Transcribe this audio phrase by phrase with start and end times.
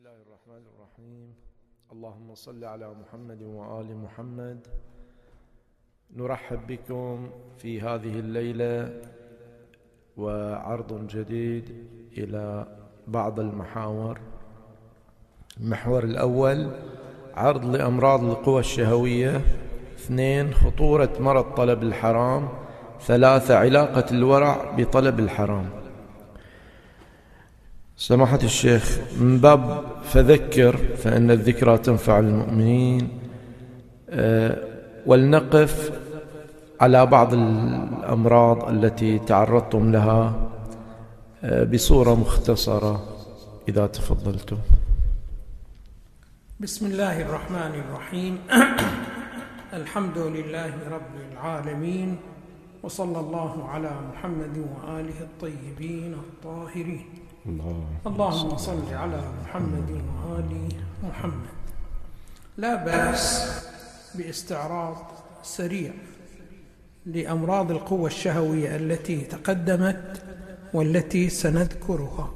[0.00, 1.34] الله الرحمن الرحيم
[1.92, 4.66] اللهم صل على محمد وآل محمد
[6.16, 9.02] نرحب بكم في هذه الليلة
[10.16, 11.86] وعرض جديد
[12.18, 12.66] إلى
[13.08, 14.18] بعض المحاور
[15.60, 16.70] المحور الأول
[17.34, 19.40] عرض لأمراض القوى الشهوية
[19.96, 22.48] اثنين خطورة مرض طلب الحرام
[23.00, 25.79] ثلاثة علاقة الورع بطلب الحرام
[28.00, 33.08] سماحة الشيخ من باب فذكر فإن الذكرى تنفع المؤمنين
[34.10, 34.58] أه،
[35.06, 35.92] ولنقف
[36.80, 40.50] على بعض الأمراض التي تعرضتم لها
[41.44, 43.08] أه، بصورة مختصرة
[43.68, 44.58] إذا تفضلتم.
[46.60, 48.38] بسم الله الرحمن الرحيم.
[49.80, 52.16] الحمد لله رب العالمين
[52.82, 57.19] وصلى الله على محمد وآله الطيبين الطاهرين.
[57.46, 60.68] الله اللهم صل على محمد وآل
[61.02, 61.54] محمد.
[62.56, 63.50] لا بأس
[64.14, 64.96] باستعراض
[65.42, 65.90] سريع
[67.06, 70.22] لأمراض القوة الشهوية التي تقدمت
[70.74, 72.30] والتي سنذكرها.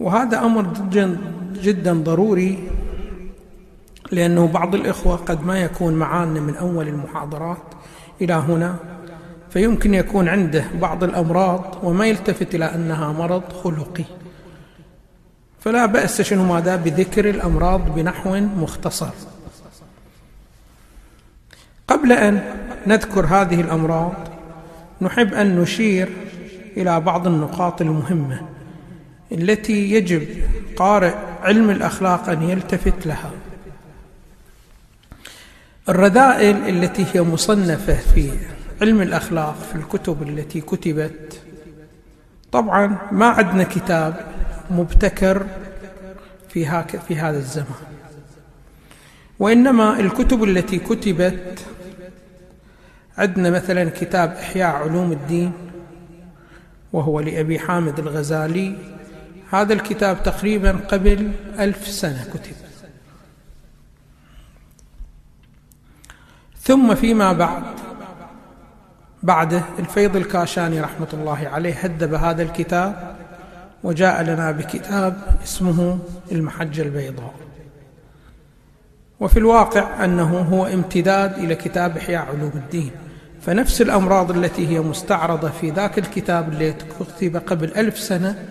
[0.00, 1.18] وهذا أمر جدا,
[1.52, 2.68] جدا ضروري
[4.12, 7.62] لأنه بعض الإخوة قد ما يكون معنا من أول المحاضرات
[8.20, 8.76] إلى هنا.
[9.52, 14.04] فيمكن يكون عنده بعض الأمراض وما يلتفت إلى أنها مرض خلقي.
[15.60, 19.10] فلا بأس شنو ماذا؟ بذكر الأمراض بنحو مختصر.
[21.88, 22.42] قبل أن
[22.86, 24.12] نذكر هذه الأمراض
[25.00, 26.08] نحب أن نشير
[26.76, 28.40] إلى بعض النقاط المهمة
[29.32, 30.26] التي يجب
[30.76, 33.30] قارئ علم الأخلاق أن يلتفت لها.
[35.88, 38.32] الرذائل التي هي مصنفة في
[38.82, 41.42] علم الأخلاق في الكتب التي كتبت.
[42.52, 44.26] طبعا ما عندنا كتاب
[44.70, 45.46] مبتكر
[46.48, 47.86] في, هاك في هذا الزمان.
[49.38, 51.66] وإنما الكتب التي كتبت
[53.18, 55.52] عندنا مثلا كتاب إحياء علوم الدين
[56.92, 58.76] وهو لأبي حامد الغزالي.
[59.50, 62.56] هذا الكتاب تقريبا قبل ألف سنة كتب.
[66.60, 67.62] ثم فيما بعد
[69.22, 73.16] بعده الفيض الكاشاني رحمة الله عليه هدب هذا الكتاب
[73.84, 75.98] وجاء لنا بكتاب اسمه
[76.32, 77.34] المحجة البيضاء.
[79.20, 82.90] وفي الواقع أنه هو امتداد إلى كتاب إحياء علوم الدين.
[83.42, 88.48] فنفس الأمراض التي هي مستعرضة في ذاك الكتاب اللي كتب قبل ألف سنة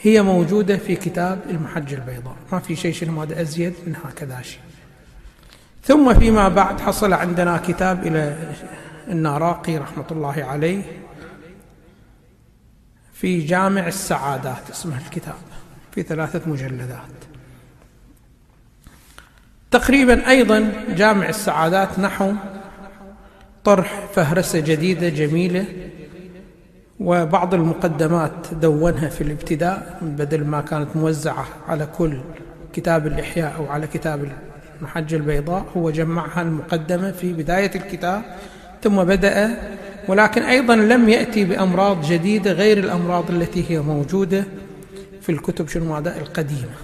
[0.00, 2.36] هي موجودة في كتاب المحجة البيضاء.
[2.52, 4.60] ما في شيء شنو هذا أزيد من هكذا شيء.
[5.86, 8.36] ثم فيما بعد حصل عندنا كتاب إلى
[9.08, 10.82] الناراقي رحمة الله عليه
[13.12, 15.34] في جامع السعادات اسمه الكتاب
[15.92, 17.16] في ثلاثة مجلدات.
[19.70, 22.32] تقريبا أيضا جامع السعادات نحو
[23.64, 25.64] طرح فهرسة جديدة جميلة
[27.00, 32.20] وبعض المقدمات دونها في الابتداء بدل ما كانت موزعة على كل
[32.72, 34.32] كتاب الإحياء أو على كتاب
[34.78, 38.22] المحجة البيضاء هو جمعها المقدمة في بداية الكتاب
[38.82, 39.58] ثم بدأ
[40.08, 44.44] ولكن أيضا لم يأتي بأمراض جديدة غير الأمراض التي هي موجودة
[45.22, 46.76] في الكتب شنو القديمة.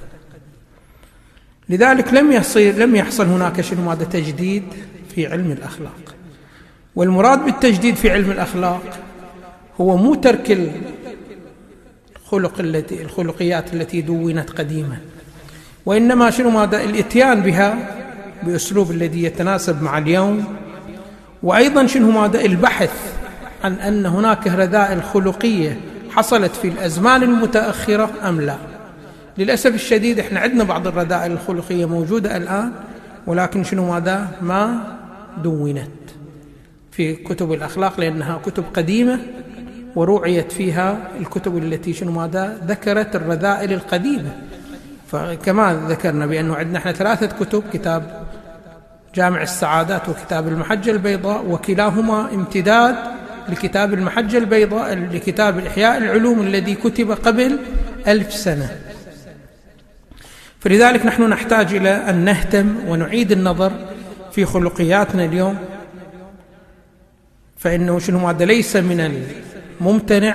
[1.69, 4.63] لذلك لم يحصل لم يحصل هناك شنو ماذا؟ تجديد
[5.15, 6.15] في علم الأخلاق.
[6.97, 8.83] والمراد بالتجديد في علم الأخلاق
[9.81, 10.59] هو مو ترك
[12.17, 14.99] الخلق التي الخلقيات التي دونت قديما.
[15.87, 17.77] وإنما شنو ماذا؟ الإتيان بها
[18.43, 20.45] بأسلوب الذي يتناسب مع اليوم.
[21.43, 23.15] وأيضا شنو ماذا؟ البحث
[23.65, 28.57] عن أن هناك رذائل خلقية حصلت في الأزمان المتأخرة أم لا.
[29.39, 32.73] للأسف الشديد إحنا عندنا بعض الرذائل الخلقية موجودة الآن
[33.27, 34.79] ولكن شنو ماذا؟ ما
[35.43, 35.89] دونت
[36.91, 39.19] في كتب الأخلاق لأنها كتب قديمة
[39.97, 44.31] وروعيت فيها الكتب التي شنو ماذا؟ ذكرت الرذائل القديمة.
[45.13, 48.27] فكما ذكرنا بأنه عندنا إحنا ثلاثة كتب كتاب
[49.15, 52.97] جامع السعادات وكتاب المحجة البيضاء وكلاهما امتداد
[53.49, 57.59] لكتاب المحجة البيضاء لكتاب الإحياء العلوم الذي كتب قبل
[58.07, 58.79] ألف سنة.
[60.61, 63.73] فلذلك نحن نحتاج إلى أن نهتم ونعيد النظر
[64.33, 65.59] في خلقياتنا اليوم.
[67.59, 69.23] فإنه شنو هذا؟ ليس من
[69.81, 70.35] الممتنع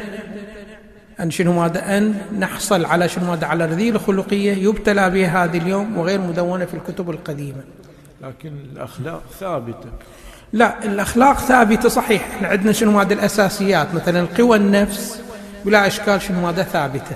[1.19, 5.97] أن شنو ماذا؟ أن نحصل على شنو ماذا؟ على رذيلة خلقية يبتلى بها هذه اليوم
[5.97, 7.63] وغير مدونة في الكتب القديمة.
[8.21, 9.89] لكن الأخلاق ثابتة.
[10.53, 12.27] لا الأخلاق ثابتة صحيح.
[12.35, 13.93] إحنا عندنا شنو ماذا؟ الأساسيات.
[13.93, 15.21] مثلا قوى النفس
[15.65, 17.15] بلا إشكال شنو ماذا؟ ثابتة.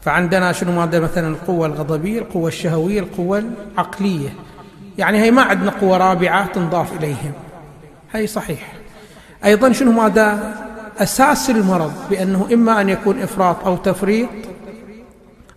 [0.00, 4.28] فعندنا شنو ماذا؟ مثلا القوة الغضبية القوة الشهوية القوة العقلية.
[4.98, 7.32] يعني هي ما عندنا قوة رابعة تنضاف إليهم.
[8.12, 8.72] هي صحيح.
[9.44, 10.54] أيضا شنو ماذا؟
[10.98, 14.28] أساس المرض بأنه إما أن يكون إفراط أو تفريط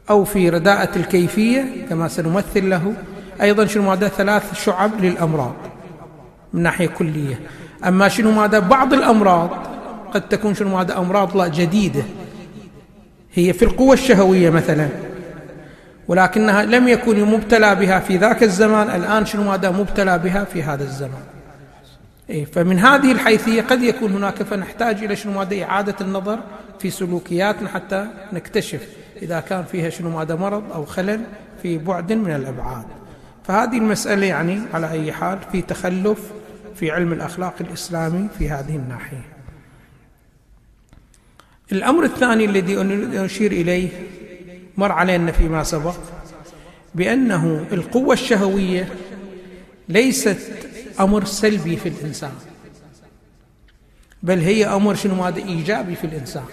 [0.10, 2.94] أو في رداءة الكيفية كما سنمثل له.
[3.42, 5.56] أيضا شنو ماذا؟ ثلاث شعب للأمراض
[6.54, 7.39] من ناحية كلية.
[7.88, 9.50] أما شنو ماذا؟ بعض الأمراض
[10.13, 12.04] قد تكون شنو ماذا؟ أمراض لا جديدة.
[13.33, 14.90] هي في القوة الشهوية مثلا
[16.07, 20.83] ولكنها لم يكن مبتلى بها في ذاك الزمان الآن شنو ماذا؟ مبتلى بها في هذا
[20.83, 21.37] الزمان.
[22.27, 26.39] فمن هذه الحيثية قد يكون هناك فنحتاج إلى شنو ماذا؟ إعادة النظر
[26.79, 28.88] في سلوكياتنا حتى نكتشف
[29.21, 31.21] إذا كان فيها شنو ماذا؟ مرض أو خلل
[31.62, 32.85] في بعد من الأبعاد.
[33.44, 36.31] فهذه المسألة يعني على أي حال في تخلف
[36.75, 39.25] في علم الأخلاق الإسلامي في هذه الناحية.
[41.71, 42.81] الأمر الثاني الذي
[43.25, 43.89] أشير إليه
[44.77, 45.95] مر علينا فيما سبق
[46.95, 48.88] بأنه القوة الشهوية
[49.89, 50.68] ليست
[50.99, 52.31] أمر سلبي في الإنسان.
[54.23, 56.45] بل هي أمر شنو ماذا إيجابي في الإنسان.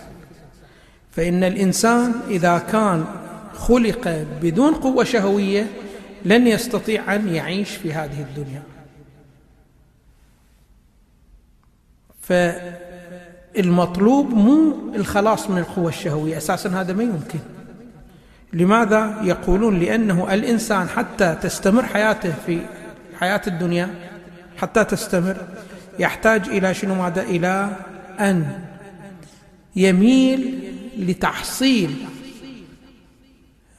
[1.13, 3.05] فإن الإنسان إذا كان
[3.55, 5.67] خلق بدون قوة شهوية
[6.25, 8.63] لن يستطيع أن يعيش في هذه الدنيا.
[13.55, 17.39] فالمطلوب مو الخلاص من القوة الشهوية أساسا هذا ما يمكن.
[18.53, 22.61] لماذا يقولون؟ لأنه الإنسان حتى تستمر حياته في
[23.21, 24.14] حياة الدنيا
[24.65, 25.37] حتى تستمر.
[25.99, 27.77] يحتاج إلى شنو ماذا؟ إلى
[28.21, 28.65] أن.
[29.77, 31.97] يميل لتحصيل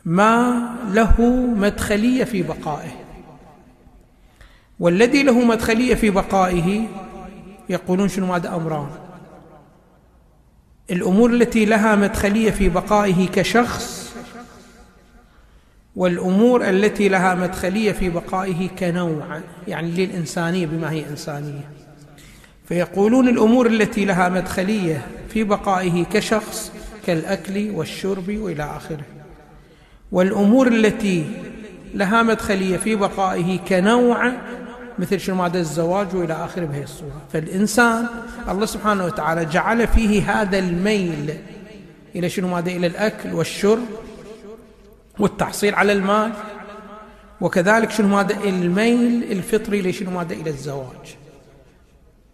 [0.06, 1.22] ما له
[1.58, 2.92] مدخلية في بقائه.
[4.80, 6.88] والذي له مدخلية في بقائه
[7.70, 8.90] يقولون شنو ماذا؟ أمران.
[10.92, 14.05] الأمور التي لها مدخلية في بقائه كشخص
[15.96, 21.70] والأمور التي لها مدخلية في بقائه كنوع يعني للإنسانية بما هي إنسانية.
[22.68, 26.72] فيقولون الأمور التي لها مدخلية في بقائه كشخص
[27.08, 29.04] كالأكل والشرب وإلى آخره.
[30.12, 31.26] والأمور التي
[31.94, 34.32] لها مدخلية في بقائه كنوع
[35.00, 37.22] مثل شنو؟ ماذا الزواج وإلى آخره بهذه الصورة.
[37.34, 38.06] فالإنسان
[38.50, 41.34] الله سبحانه وتعالى جعل فيه هذا الميل
[42.16, 43.86] إلى شنو؟ ماذا إلى الأكل والشرب
[45.20, 46.32] والتحصيل على المال.
[47.42, 51.16] وكذلك شنو ماذا الميل الفطري لشنو ماذا إلى الزواج.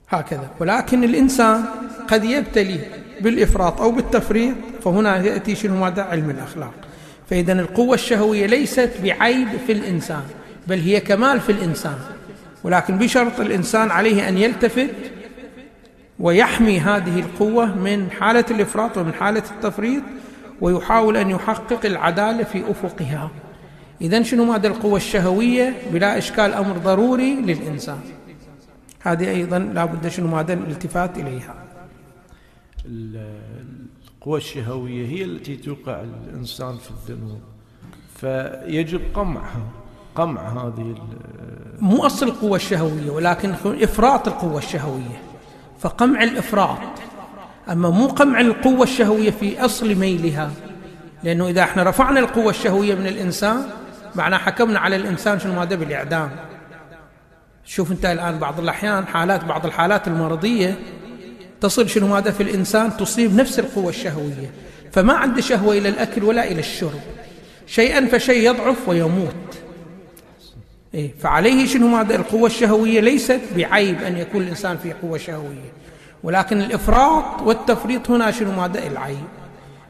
[0.09, 0.49] هكذا.
[0.59, 1.65] ولكن الإنسان
[2.07, 2.79] قد يبتلي
[3.21, 6.73] بالإفراط أو بالتفريط فهنا يأتي شنو ماذا علم الأخلاق.
[7.29, 10.23] فإذا القوة الشهوية ليست بعيب في الإنسان
[10.67, 11.97] بل هي كمال في الإنسان.
[12.63, 14.89] ولكن بشرط الإنسان عليه أن يلتفت
[16.19, 20.03] ويحمي هذه القوة من حالة الإفراط ومن حالة التفريط
[20.61, 23.29] ويحاول أن يحقق العدالة في أفقها.
[24.01, 27.99] إذا شنو ماذا القوة الشهوية؟ بلا إشكال أمر ضروري للإنسان.
[28.99, 31.55] هذه أيضا لا بد شنو ماذا الالتفات إليها.
[32.85, 37.41] القوى الشهوية هي التي توقع الإنسان في الذنوب.
[38.15, 39.63] فيجب قمعها
[40.15, 40.95] قمع هذه
[41.79, 45.21] مو أصل القوة الشهوية ولكن إفراط القوة الشهوية.
[45.79, 46.77] فقمع الإفراط.
[47.69, 50.51] أما مو قمع القوة الشهوية في أصل ميلها
[51.23, 53.63] لأنه إذا إحنا رفعنا القوة الشهوية من الإنسان
[54.15, 56.31] معناه حكمنا على الإنسان شنو ماذا بالإعدام.
[57.65, 60.79] شوف أنت الآن بعض الأحيان حالات بعض الحالات المرضية
[61.61, 64.51] تصل شنو ماذا في الإنسان تصيب نفس القوة الشهوية.
[64.91, 66.99] فما عنده شهوة إلى الأكل ولا إلى الشرب.
[67.67, 69.35] شيئا فشيء يضعف ويموت.
[70.93, 75.80] إيه فعليه شنو ماذا القوة الشهوية ليست بعيب أن يكون الإنسان في قوة شهوية.
[76.23, 79.25] ولكن الإفراط والتفريط هنا شنو ماذا العيب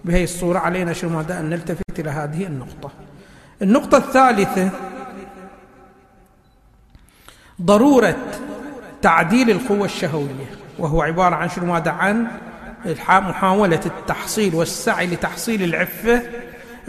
[0.05, 2.91] بهي الصورة علينا شنو ماذا أن نلتفت إلى هذه النقطة.
[3.61, 4.69] النقطة الثالثة
[7.61, 8.17] ضرورة
[9.01, 12.27] تعديل القوة الشهوية وهو عبارة عن شنو ماذا عن
[13.09, 16.21] محاولة التحصيل والسعي لتحصيل العفة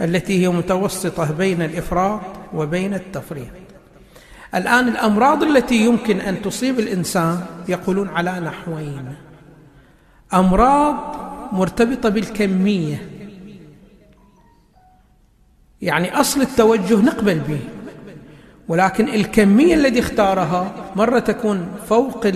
[0.01, 2.21] التي هي متوسطة بين الإفراط
[2.53, 3.47] وبين التفريط.
[4.55, 9.15] الآن الأمراض التي يمكن أن تصيب الإنسان يقولون على نحوين.
[10.33, 10.95] أمراض
[11.51, 13.09] مرتبطة بالكمية.
[15.81, 17.59] يعني أصل التوجه نقبل به.
[18.67, 22.27] ولكن الكمية الذي اختارها مرة تكون فوق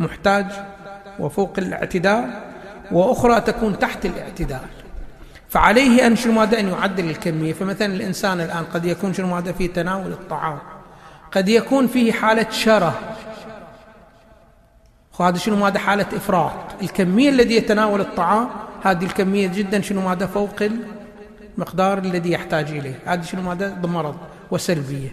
[0.00, 0.46] محتاج
[1.18, 2.30] وفوق الاعتدال
[2.92, 4.60] وأخرى تكون تحت الاعتدال.
[5.48, 7.52] فعليه أن شنو ماذا؟ أن يعدل الكمية.
[7.52, 10.58] فمثلا الإنسان الآن قد يكون شنو ماذا؟ في تناول الطعام.
[11.32, 12.98] قد يكون فيه حالة شره.
[15.20, 16.52] وهذا شنو؟ ماذا حالة إفراط.
[16.82, 18.48] الكمية الذي يتناول الطعام
[18.82, 20.62] هذه الكمية جدا شنو؟ ماذا فوق
[21.56, 22.98] المقدار الذي يحتاج إليه.
[23.04, 24.16] هذا شنو؟ ماذا مرض
[24.50, 25.08] وسلبية.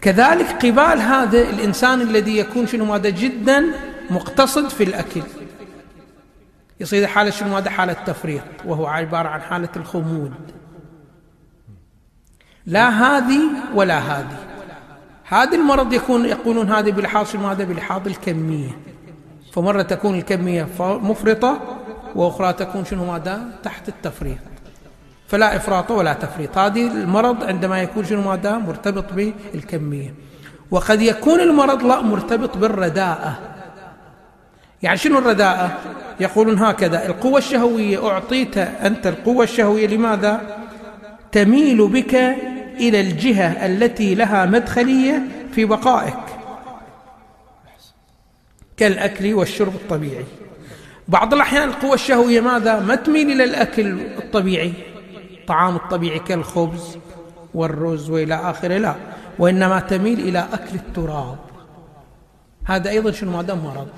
[0.00, 3.64] كذلك قبال هذا الإنسان الذي يكون شنو؟ ماذا جدا
[4.10, 5.22] مقتصد في الأكل.
[6.80, 10.32] يصير حالة شنو؟ هذا؟ حالة تفريط وهو عبارة عن حالة الخمود.
[12.66, 13.40] لا هذه
[13.74, 14.36] ولا هذه.
[15.24, 18.90] هذا المرض يكون يقولون هذه بلحاظ شنو هذا؟ بلحاظ الكمية
[19.52, 21.60] فمرة تكون الكمية مفرطة
[22.14, 24.38] وأخرى تكون شنو ماذا تحت التفريط.
[25.28, 26.58] فلا إفراط ولا تفريط.
[26.58, 30.14] هذه المرض عندما يكون شنو ماذا مرتبط بالكمية.
[30.70, 33.38] وقد يكون المرض لا مرتبط بالرداءة.
[34.82, 35.78] يعني شنو الرداءة؟
[36.20, 39.86] يقولون هكذا القوة الشهوية أعطيت أنت القوة الشهوية.
[39.86, 40.40] لماذا؟
[41.32, 42.14] تميل بك
[42.76, 46.29] إلى الجهة التي لها مدخلية في بقائك.
[48.80, 50.24] كالأكل والشرب الطبيعي.
[51.08, 54.72] بعض الأحيان القوة الشهوية ماذا؟ ما تميل إلى الأكل الطبيعي.
[55.40, 56.98] الطعام الطبيعي كالخبز
[57.54, 58.94] والرز وإلى آخره لا.
[59.38, 61.38] وإنما تميل إلى أكل التراب.
[62.64, 63.88] هذا أيضا شنو ماذا؟ مرض.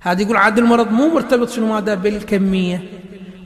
[0.00, 2.82] هذا يقول عاد المرض مو مرتبط شنو ماذا؟ بالكمية.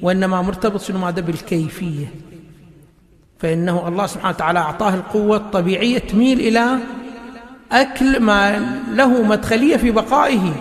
[0.03, 2.15] وإنما مرتبط شنو ماذا؟ بالكيفية.
[3.39, 6.79] فإنه الله سبحانه وتعالى أعطاه القوة الطبيعية تميل إلى
[7.73, 8.59] أكل ما
[8.91, 10.53] له مدخلية في بقائه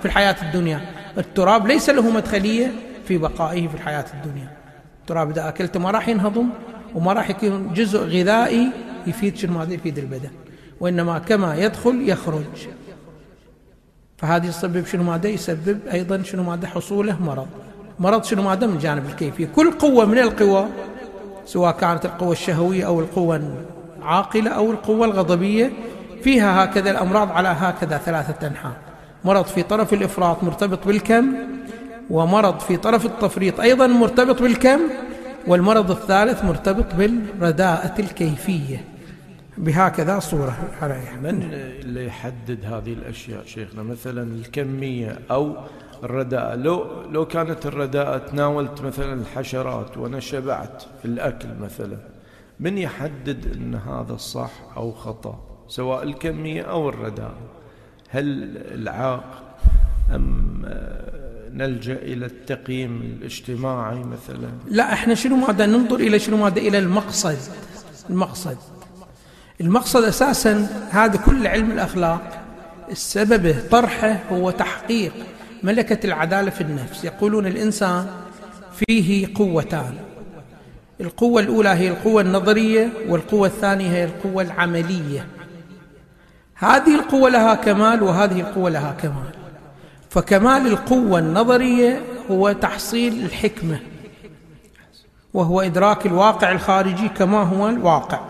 [0.00, 0.80] في الحياة الدنيا.
[1.18, 2.72] التراب ليس له مدخلية
[3.08, 4.48] في بقائه في الحياة الدنيا.
[5.00, 6.48] التراب إذا اكلته ما راح ينهضم
[6.94, 8.70] وما راح يكون جزء غذائي
[9.06, 10.30] يفيد شنو؟ يفيد البدن.
[10.80, 12.44] وإنما كما يدخل يخرج.
[14.18, 17.46] فهذا يسبب شنو؟ ماذا يسبب أيضا شنو؟ ماذا حصوله مرض.
[17.98, 20.66] مرض شنو؟ ماذا من الجانب الكيفي كل قوة من القوى
[21.46, 23.40] سواء كانت القوة الشهوية أو القوة
[23.98, 25.72] العاقلة أو القوة الغضبية
[26.22, 28.76] فيها هكذا الأمراض على هكذا ثلاثة أنحاء.
[29.24, 31.34] مرض في طرف الإفراط مرتبط بالكم
[32.10, 34.80] ومرض في طرف التفريط أيضا مرتبط بالكم
[35.46, 38.84] والمرض الثالث مرتبط بالرداءة الكيفية.
[39.58, 40.56] بهكذا صورة
[41.22, 45.56] من اللي يحدد هذه الأشياء شيخنا؟ مثلا الكمية أو
[46.04, 46.54] الرداءة.
[46.54, 51.96] لو لو كانت الرداءة تناولت مثلا الحشرات وأنا شبعت في الأكل مثلا
[52.60, 57.38] من يحدد أن هذا صح أو خطأ؟ سواء الكمية أو الرداءة
[58.08, 59.42] هل العاق
[60.14, 60.66] أم
[61.52, 67.38] نلجأ إلى التقييم الاجتماعي مثلا؟ لا إحنا شنو ماذا ننظر إلى شنو ماذا إلى المقصد؟
[68.10, 68.56] المقصد.
[69.60, 72.42] المقصد أساسا هذا كل علم الأخلاق.
[72.92, 75.12] سببه طرحه هو تحقيق
[75.62, 77.04] ملكة العدالة في النفس.
[77.04, 78.06] يقولون الإنسان
[78.72, 79.94] فيه قوتان.
[81.00, 85.26] القوة الأولى هي القوة النظرية والقوة الثانية هي القوة العملية.
[86.58, 89.32] هذه القوة لها كمال وهذه القوة لها كمال.
[90.10, 93.80] فكمال القوة النظرية هو تحصيل الحكمة
[95.34, 98.20] وهو إدراك الواقع الخارجي كما هو الواقع.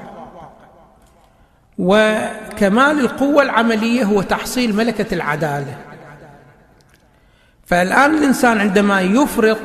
[1.78, 5.76] وكمال القوة العملية هو تحصيل ملكة العدالة.
[7.66, 9.58] فالآن الإنسان عندما يفرط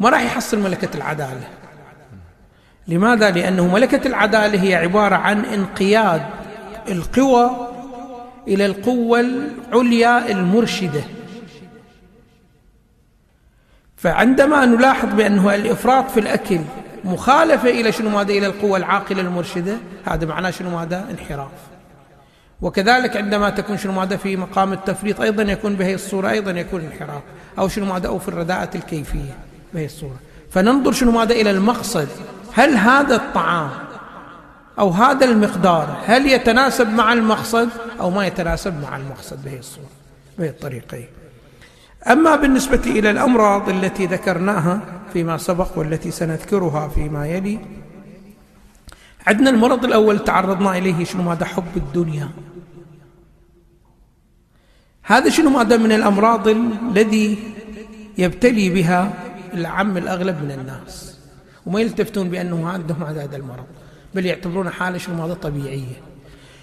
[0.00, 1.48] ما راح يحصل ملكة العدالة.
[2.88, 6.22] لماذا؟ لأنه ملكة العدالة هي عبارة عن انقياد
[6.88, 7.50] القوى
[8.48, 11.00] إلى القوة العليا المرشدة.
[13.96, 16.60] فعندما نلاحظ بأنه الإفراط في الأكل
[17.04, 21.50] مخالفة إلى شنو ماذا؟ إلى القوة العاقلة المرشدة هذا معناه شنو ماذا؟ انحراف.
[22.60, 27.22] وكذلك عندما تكون شنو ماذا؟ في مقام التفريط أيضا يكون بهي الصورة أيضا يكون انحراف.
[27.58, 29.36] أو شنو ماذا؟ أو في الرداءة الكيفية
[29.74, 30.16] بهي الصورة.
[30.50, 32.08] فننظر شنو ماذا؟ إلى المقصد.
[32.52, 33.70] هل هذا الطعام
[34.78, 37.68] أو هذا المقدار هل يتناسب مع المقصد
[38.00, 39.86] أو ما يتناسب مع المقصد؟ بهذه الصورة
[40.38, 41.04] بهذه الطريقة.
[42.06, 44.80] أما بالنسبة إلى الأمراض التي ذكرناها
[45.12, 47.58] فيما سبق والتي سنذكرها فيما يلي
[49.26, 52.28] عندنا المرض الأول تعرضنا إليه شنو ماذا؟ حب الدنيا.
[55.02, 57.38] هذا شنو ماذا؟ من الأمراض الذي
[58.18, 59.12] يبتلي بها
[59.54, 61.18] العم الأغلب من الناس.
[61.66, 63.66] وما يلتفتون بأنه عندهم هذا المرض.
[64.14, 66.00] بل يعتبرون حالة شنو؟ ماذا؟ طبيعية.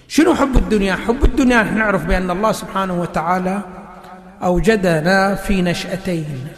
[0.08, 3.60] شنو حب الدنيا؟ حب الدنيا نحن نعرف بأن الله سبحانه وتعالى
[4.42, 6.48] أوجدنا في نشأتين.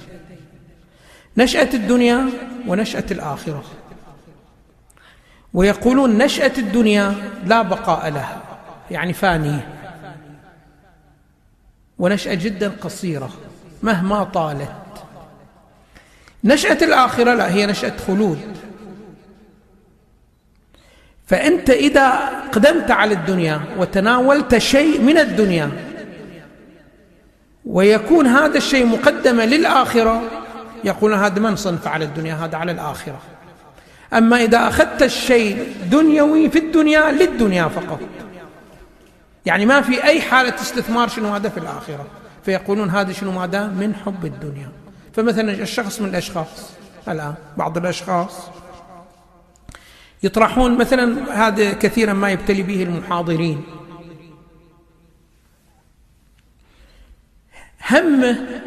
[1.37, 2.29] نشأة الدنيا
[2.67, 3.65] ونشأة الآخرة.
[5.55, 7.15] ويقولون نشأة الدنيا
[7.47, 8.43] لا بقاء لها
[8.91, 9.69] يعني فانية
[11.99, 13.31] ونشأة جدا قصيرة
[13.83, 14.73] مهما طالت.
[16.45, 18.39] نشأة الآخرة لا هي نشأة خلود.
[21.27, 22.11] فأنت إذا
[22.53, 25.71] قدمت على الدنيا وتناولت شيء من الدنيا
[27.67, 30.23] ويكون هذا الشيء مقدمة للآخرة
[30.85, 33.21] يقول هذا من صنف على الدنيا؟ هذا على الآخرة.
[34.13, 38.01] أما إذا أخذت الشيء دنيوي في الدنيا للدنيا فقط.
[39.47, 42.07] يعني ما في أي حالة استثمار شنو هذا في الآخرة.
[42.45, 44.69] فيقولون هذا شنو ماذا؟ من حب الدنيا.
[45.15, 46.71] فمثلا الشخص من الأشخاص.
[47.09, 48.49] الآن بعض الأشخاص
[50.23, 53.65] يطرحون مثلا هذا كثيرا ما يبتلي به المحاضرين.
[57.91, 58.61] همه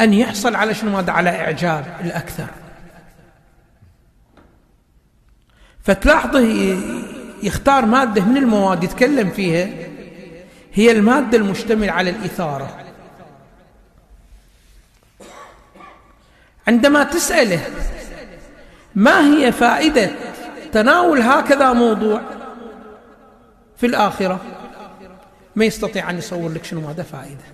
[0.00, 2.46] أن يحصل على شنو؟ ماذا على إعجاب الأكثر.
[5.82, 6.40] فتلاحظه
[7.42, 9.68] يختار مادة من المواد يتكلم فيها
[10.74, 12.84] هي المادة المشتملة على الإثارة.
[16.68, 17.60] عندما تسأله
[18.94, 20.10] ما هي فائدة
[20.72, 22.20] تناول هكذا موضوع
[23.76, 24.40] في الآخرة؟
[25.56, 27.44] ما يستطيع أن يصور لك شنو ماذا فائدة.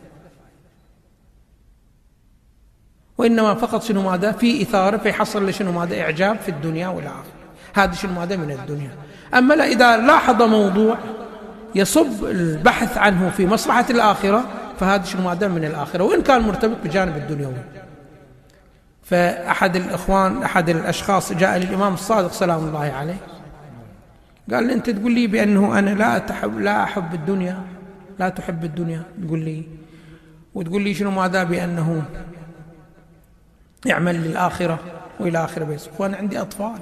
[3.18, 7.32] وإنما فقط شنو ماذا؟ في إثارة فيحصل لشنو ماذا؟ إعجاب في الدنيا والآخرة.
[7.74, 8.90] هذا شنو ماذا من الدنيا؟
[9.34, 10.98] أما لا إذا لاحظ موضوع
[11.74, 14.44] يصب البحث عنه في مصلحة الآخرة
[14.80, 17.85] فهذا شنو ماذا من الآخرة؟ وإن كان مرتبط بجانب الدنيوي.
[19.06, 23.16] فأحد الإخوان أحد الأشخاص جاء للإمام الصادق سلام الله عليه.
[24.50, 27.62] قال لي أنت تقول لي بأنه أنا لا أتحب لا أحب الدنيا
[28.18, 29.02] لا تحب الدنيا.
[29.26, 29.64] تقول لي
[30.54, 32.02] وتقول لي شنو ماذا بأنه
[33.86, 34.78] يعمل للآخرة
[35.20, 36.78] وإلى آخره بيس وأنا عندي أطفال.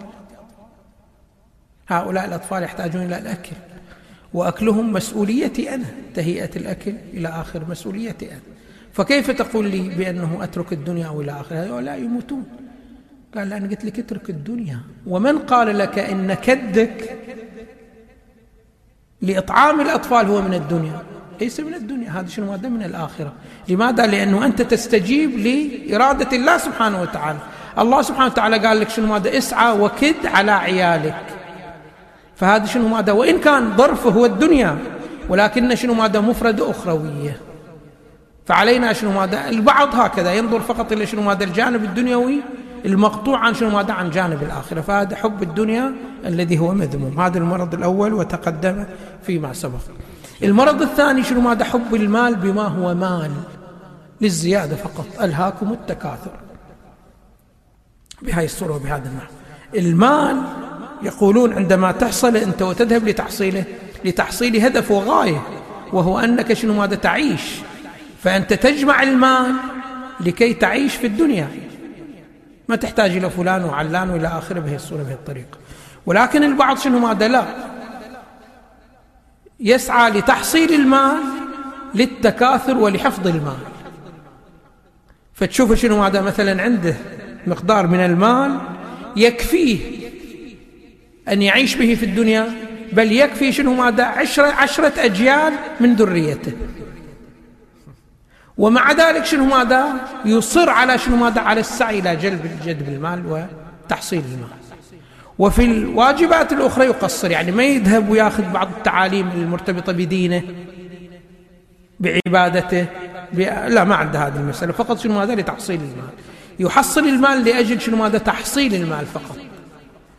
[1.89, 3.57] هؤلاء الأطفال يحتاجون إلى الأكل
[4.35, 8.54] وأكلهم مسؤوليتي أنا تهيئة الأكل إلى آخر مسؤوليتي أنا.
[8.95, 12.45] فكيف تقول لي بأنه أترك الدنيا أو إلى آخره هؤلاء يموتون.
[13.35, 14.79] قال أنا قلت لك اترك الدنيا.
[15.07, 17.19] ومن قال لك إن كدك
[19.23, 21.03] لإطعام الأطفال هو من الدنيا؟
[21.41, 22.11] ليس من الدنيا.
[22.11, 23.33] هذا شنو؟ هذا من الآخرة.
[23.69, 27.39] لماذا؟ لأنه أنت تستجيب لإرادة الله سبحانه وتعالى.
[27.79, 31.25] الله سبحانه وتعالى قال لك شنو؟ هذا اسعى وكد على عيالك.
[32.37, 34.79] فهذا شنو؟ ماذا؟ وإن كان ظرفه هو الدنيا
[35.29, 37.54] ولكن شنو؟ ماذا؟ مفردة أخروية.
[38.47, 42.41] فعلينا شنو ماذا البعض هكذا ينظر فقط إلى شنو ماذا الجانب الدنيوي
[42.85, 44.81] المقطوع عن شنو ماذا عن جانب الآخرة.
[44.81, 45.95] فهذا حب الدنيا
[46.27, 47.21] الذي هو مذموم.
[47.21, 48.85] هذا المرض الأول وتقدم
[49.23, 49.81] فيما سبق.
[50.43, 53.31] المرض الثاني شنو ماذا حب المال بما هو مال
[54.21, 55.07] للزيادة فقط.
[55.21, 56.31] ألهاكم التكاثر
[58.23, 59.33] بهذه الصورة وبهذا النحو
[59.75, 60.37] المال
[61.03, 63.65] يقولون عندما تحصل أنت وتذهب لتحصيله
[64.05, 65.43] لتحصيل هدف وغاية
[65.93, 67.61] وهو أنك شنو ماذا تعيش.
[68.25, 69.55] فأنت تجمع المال
[70.21, 71.49] لكي تعيش في الدنيا.
[72.69, 75.59] ما تحتاج إلى فلان وعلان وإلى آخره بهذه الصورة بهذه الطريقة.
[76.07, 77.45] ولكن البعض شنو ماذا لا
[79.61, 81.23] يسعى لتحصيل المال
[81.95, 83.59] للتكاثر ولحفظ المال.
[85.35, 86.95] فتشوف شنو ماذا مثلا عنده
[87.47, 88.59] مقدار من المال
[89.17, 89.79] يكفيه
[91.29, 92.53] أن يعيش به في الدنيا
[92.93, 96.53] بل يكفي شنو ماذا عشرة, عشرة أجيال من ذريته.
[98.59, 99.87] ومع ذلك شنو ماذا؟
[100.25, 103.47] يصر على شنو ماذا؟ على السعي إلى جلب جذب المال
[103.87, 104.49] وتحصيل المال.
[105.39, 110.43] وفي الواجبات الأخرى يقصر يعني ما يذهب وياخذ بعض التعاليم المرتبطة بدينه
[112.01, 112.87] بعبادته
[113.69, 116.11] لا ما عنده هذه المسألة فقط شنو ماذا؟ لتحصيل المال.
[116.59, 119.37] يحصل المال لأجل شنو ماذا؟ تحصيل المال فقط.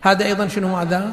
[0.02, 1.12] هذا أيضا شنو ماذا؟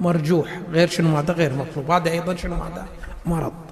[0.00, 1.90] مرجوح غير شنو ماذا؟ غير مطلوب.
[1.90, 2.86] هذا أيضا شنو ماذا؟
[3.26, 3.65] مرض.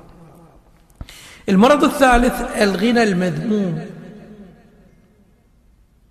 [1.48, 3.86] المرض الثالث الغنى المذموم.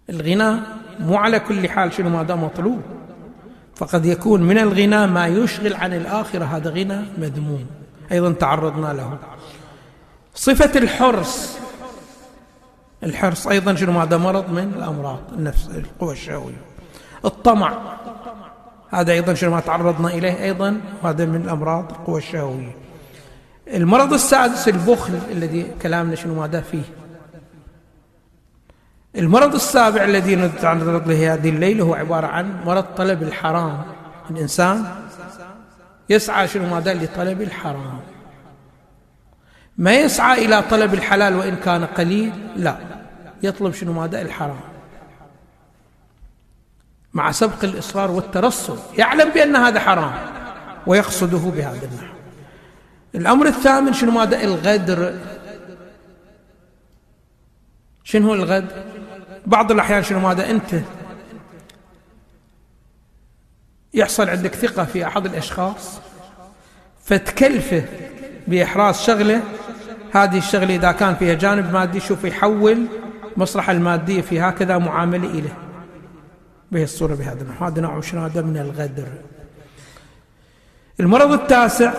[0.09, 0.59] الغنى
[0.99, 2.81] مو على كل حال شنو ماذا مطلوب.
[3.75, 7.65] فقد يكون من الغنى ما يشغل عن الآخرة هذا غنى مذموم.
[8.11, 9.17] أيضا تعرضنا له.
[10.35, 11.57] صفة الحرص.
[13.03, 16.61] الحرص أيضا شنو هذا مرض من الأمراض النفس القوى الشهوية.
[17.25, 17.97] الطمع.
[18.89, 22.82] هذا أيضا شنو ما تعرضنا إليه أيضا هذا من الأمراض القوى الشهوية.
[23.67, 26.83] المرض السادس البخل الذي كلامنا شنو ماذا فيه.
[29.15, 33.83] المرض السابع الذي نتعرض له هذه الليلة هو عبارة عن مرض طلب الحرام.
[34.31, 34.85] الإنسان
[36.09, 37.99] يسعى شنو ماذا؟ لطلب الحرام.
[39.77, 42.77] ما يسعى إلى طلب الحلال وإن كان قليل؟ لا.
[43.43, 44.59] يطلب شنو ماذا؟ الحرام.
[47.13, 50.13] مع سبق الإصرار والترصد يعلم بأن هذا حرام
[50.87, 52.13] ويقصده بهذا النحو.
[53.15, 55.13] الأمر الثامن شنو ماذا؟ الغدر.
[58.03, 58.83] شنو هو الغدر
[59.45, 60.81] بعض الأحيان شنو ماذا؟ أنت
[63.93, 65.99] يحصل عندك ثقة في أحد الأشخاص
[67.03, 67.85] فتكلفه
[68.47, 69.41] بإحراز شغله
[70.13, 72.85] هذه الشغلة إذا كان فيها جانب مادي شوف يحول
[73.37, 75.57] مصلحة المادية في هكذا معاملة إليه.
[76.71, 79.07] به الصورة بهذا النحو هذا نوع شنو هذا؟ من الغدر.
[80.99, 81.93] المرض التاسع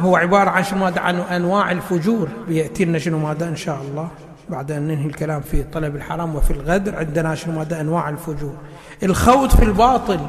[0.00, 2.28] هو عبارة عن شنو؟ عن أنواع الفجور.
[2.48, 4.08] بيأتي لنا شنو ماذا؟ إن شاء الله.
[4.48, 8.54] بعد أن ننهي الكلام في طلب الحرام وفي الغدر عندنا شنو ماذا؟ أنواع الفجور.
[9.02, 10.20] الخوض في الباطل.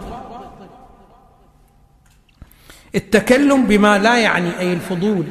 [2.96, 5.26] التكلم بما لا يعني أي الفضول.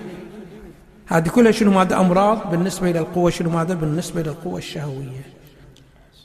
[1.06, 2.50] هذه كلها شنو ماذا؟ أمراض.
[2.50, 5.38] بالنسبة إلى القوة شنو ماذا؟ بالنسبة إلى القوة الشهوية.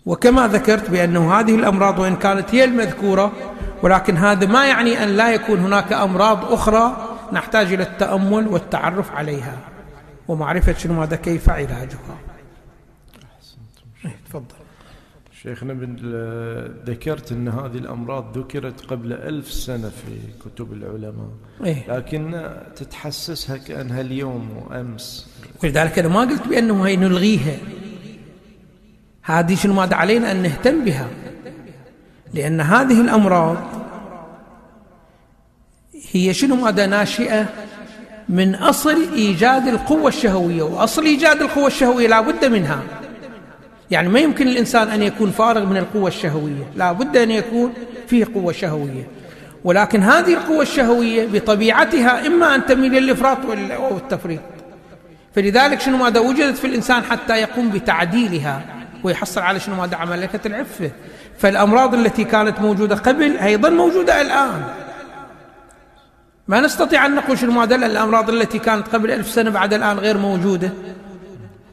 [0.06, 3.32] وكما ذكرت بأنه هذه الأمراض وإن كانت هي المذكورة
[3.84, 9.58] ولكن هذا ما يعني أن لا يكون هناك أمراض أخرى نحتاج إلى التأمل والتعرف عليها.
[10.28, 12.17] ومعرفة شنو ماذا كيف علاجها.
[14.06, 14.56] إيه، تفضل.
[15.41, 15.74] شيخنا
[16.86, 21.30] ذكرت أن هذه الأمراض ذكرت قبل ألف سنة في كتب العلماء.
[21.63, 25.30] إيه؟ لكن تتحسسها كأنها اليوم وأمس.
[25.63, 27.58] ولذلك أنا ما قلت بأنه هي نلغيها.
[29.24, 31.08] هذه شنو ماذا علينا أن نهتم بها.
[32.34, 33.58] لأن هذه الأمراض
[36.13, 37.45] هي شنو ماذا ناشئة
[38.30, 42.80] من أصل إيجاد القوة الشهوية وأصل إيجاد القوة الشهوية لا بد منها.
[43.91, 47.73] يعني ما يمكن الإنسان أن يكون فارغ من القوة الشهوية لا بد أن يكون
[48.08, 49.08] فيه قوة شهوية.
[49.63, 53.38] ولكن هذه القوة الشهوية بطبيعتها إما أن تميل للإفراط
[53.71, 54.41] أو التفريط.
[55.36, 58.62] فلذلك شنو ماذا وجدت في الإنسان حتى يقوم بتعديلها؟
[59.04, 60.91] ويحصل على شنو ماذا؟ عملكة العفة.
[61.38, 64.63] فالأمراض التي كانت موجودة قبل أيضا موجودة الآن.
[66.47, 70.17] ما نستطيع أن نقول شنو ماذا الأمراض التي كانت قبل ألف سنة بعد الآن غير
[70.17, 70.71] موجودة.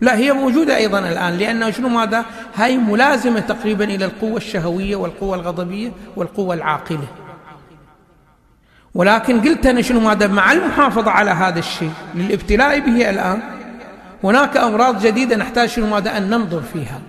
[0.01, 5.37] لا هي موجودة أيضا الآن لأنه شنو ماذا؟ هاي ملازمة تقريبا إلى القوة الشهوية والقوة
[5.37, 7.07] الغضبية والقوة العاقلة.
[8.95, 13.43] ولكن قلت أنا شنو ماذا؟ مع المحافظة على هذا الشيء للابتلاء به الآن
[14.25, 17.01] هناك أمراض جديدة نحتاج شنو ماذا؟ أن ننظر فيها.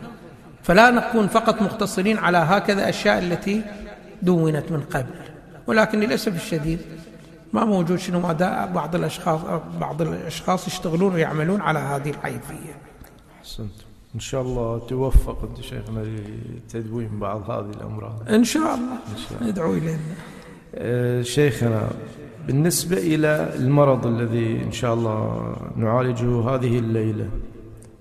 [0.63, 3.61] فلا نكون فقط مقتصرين على هكذا أشياء التي
[4.21, 5.15] دونت من قبل.
[5.67, 6.79] ولكن للأسف الشديد
[7.53, 9.39] ما موجود شنو ماذا بعض الأشخاص
[9.81, 12.75] بعض الأشخاص يشتغلون ويعملون على هذه الحيثية.
[13.39, 13.71] أحسنت.
[14.15, 18.29] إن شاء الله توفق أنت شيخنا لتدوين بعض هذه الأمراض.
[18.29, 19.51] إن شاء الله, إن شاء الله.
[19.51, 19.99] ندعو إلينا.
[20.75, 21.87] أه شيخنا
[22.47, 27.29] بالنسبة إلى المرض الذي إن شاء الله نعالجه هذه الليلة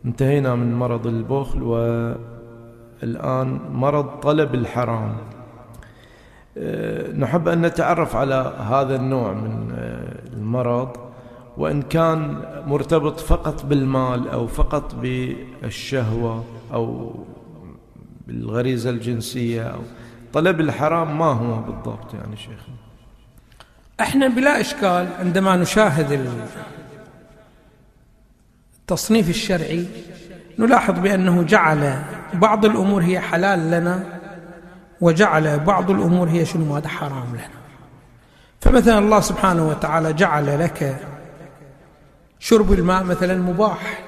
[0.05, 5.17] انتهينا من مرض البخل والآن مرض طلب الحرام.
[7.16, 10.01] نحب أن نتعرف على هذا النوع من أه
[10.33, 10.96] المرض
[11.57, 17.14] وإن كان مرتبط فقط بالمال أو فقط بالشهوة أو
[18.27, 19.81] بالغريزة الجنسية أو
[20.33, 22.66] طلب الحرام ما هو بالضبط يعني شيخ؟
[24.01, 26.27] إحنا بلا إشكال عندما نشاهد
[28.81, 29.87] التصنيف الشرعي
[30.59, 32.03] نلاحظ بأنه جعل
[32.35, 34.20] بعض الأمور هي حلال لنا
[35.01, 37.61] وجعل بعض الأمور هي شنو؟ هذا حرام لنا.
[38.61, 40.97] فمثلا الله سبحانه وتعالى جعل لك
[42.39, 44.03] شرب الماء مثلا مباح.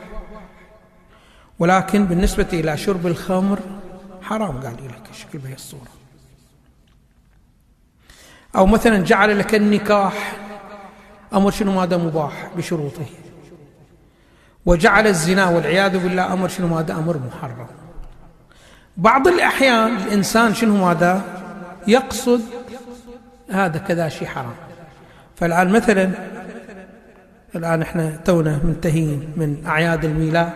[1.59, 3.59] ولكن بالنسبة إلى شرب الخمر
[4.22, 5.92] حرام قال لك الشكل بهي الصورة.
[8.57, 10.37] أو مثلا جعل لك النكاح
[11.35, 13.07] أمر شنو؟ ماذا مباح بشروطه.
[14.66, 17.81] وجعل الزنا والعياذ بالله أمر شنو؟ ماذا أمر محرم.
[18.96, 21.22] بعض الأحيان الإنسان شنو ماذا؟
[21.87, 22.40] يقصد
[23.50, 24.55] هذا كذا شيء حرام.
[25.37, 26.11] فالآن مثلا
[27.55, 30.52] الآن إحنا تونا منتهين من أعياد الميلاد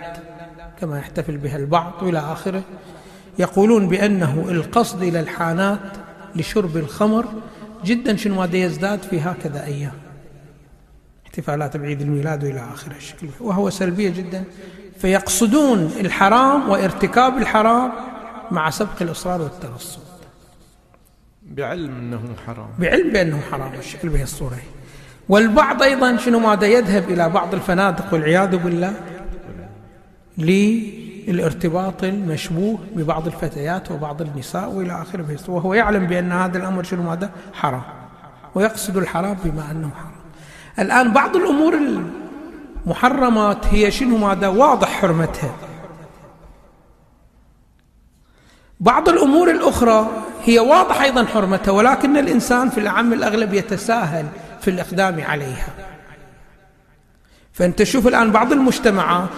[0.80, 2.62] كما يحتفل بها البعض وإلى آخره.
[3.38, 5.80] يقولون بأنه القصد إلى الحانات
[6.36, 7.26] لشرب الخمر
[7.84, 9.92] جدا شنو ماذا يزداد في هكذا أيام.
[11.26, 14.44] احتفالات بعيد الميلاد وإلى آخره الشكل وهو سلبية جدا.
[14.98, 17.92] فيقصدون الحرام وارتكاب الحرام
[18.50, 20.00] مع سبق الإصرار والترصد
[21.42, 22.68] بعلم أنه حرام.
[22.78, 24.58] بعلم بأنه حرام الشكل بهي الصورة؟
[25.28, 28.94] والبعض أيضا شنو ماذا يذهب إلى بعض الفنادق والعياذ بالله؟
[30.38, 35.38] للارتباط المشبوه ببعض الفتيات وبعض النساء وإلى آخره.
[35.48, 37.82] وهو يعلم بأن هذا الأمر شنو ماذا؟ حرام.
[38.54, 40.16] ويقصد الحرام بما أنه حرام.
[40.78, 41.74] الآن بعض الأمور
[42.86, 45.54] المحرمات هي شنو ماذا؟ واضح حرمتها.
[48.80, 50.10] بعض الأمور الأخرى
[50.44, 54.26] هي واضح أيضا حرمتها ولكن الإنسان في العام الأغلب يتساهل
[54.60, 55.68] في الإقدام عليها.
[57.52, 59.28] فأنت شوف الآن بعض المجتمعات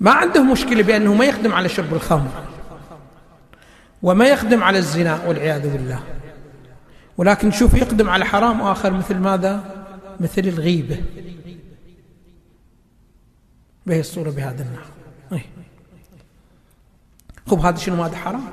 [0.00, 2.30] ما عنده مشكلة بأنه ما يخدم على شرب الخمر
[4.02, 6.02] وما يخدم على الزنا والعياذ بالله.
[7.18, 9.84] ولكن شوف يقدم على حرام آخر مثل ماذا؟
[10.20, 11.02] مثل الغيبة.
[13.86, 14.90] بهي الصورة بهذا النحو.
[15.32, 15.65] إيه.
[17.46, 18.44] خب هذا شنو؟ ماذا حرام.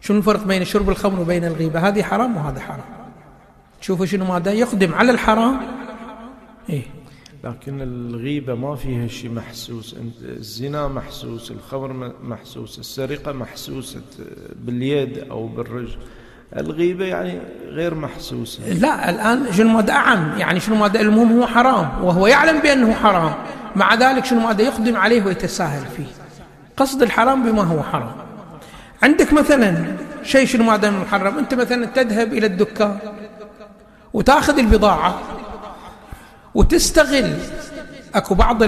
[0.00, 2.84] شنو الفرق بين شرب الخمر وبين الغيبة؟ هذه حرام وهذا حرام.
[3.80, 5.60] شوفوا شنو ماذا يقدم على الحرام.
[6.70, 6.82] إيه.
[7.44, 9.96] لكن الغيبة ما فيها شيء محسوس.
[10.22, 14.00] الزنا محسوس الخمر محسوس السرقة محسوسة
[14.56, 15.98] باليد أو بالرجل.
[16.56, 18.72] الغيبة يعني غير محسوسة.
[18.72, 23.34] لا الآن شنو ماذا أعم؟ يعني شنو ماذا؟ المهم هو حرام وهو يعلم بأنه حرام.
[23.76, 26.27] مع ذلك شنو ماذا يقدم عليه ويتساهل فيه.
[26.78, 28.16] قصد الحرام بما هو حرام.
[29.02, 32.98] عندك مثلا شيء شنو ماذا محرم أنت مثلا تذهب إلى الدكان
[34.12, 35.20] وتأخذ البضاعة
[36.54, 37.38] وتستغل.
[38.14, 38.62] أكو بعض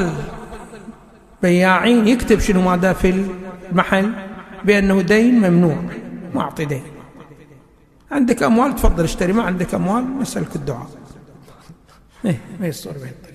[1.42, 3.26] البياعين يكتب شنو ماذا في
[3.70, 4.12] المحل؟
[4.64, 5.76] بأنه دين ممنوع.
[6.34, 6.82] ما أعطي دين.
[8.10, 9.32] عندك أموال؟ تفضل اشتري.
[9.32, 10.90] ما عندك أموال؟ نسالك الدعاء.
[12.24, 13.29] إيه ما يصير بهالطريقه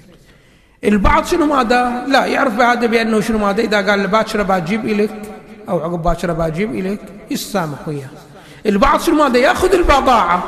[0.86, 5.12] البعض شنو ماذا؟ لا يعرف بهذا بأنه شنو ماذا؟ إذا قال باكر بجيب إليك
[5.70, 7.00] أو عقب باكر بجيب إليك
[7.32, 8.10] يسامح وياه.
[8.66, 10.44] البعض شنو ماذا؟ يأخذ البضاعة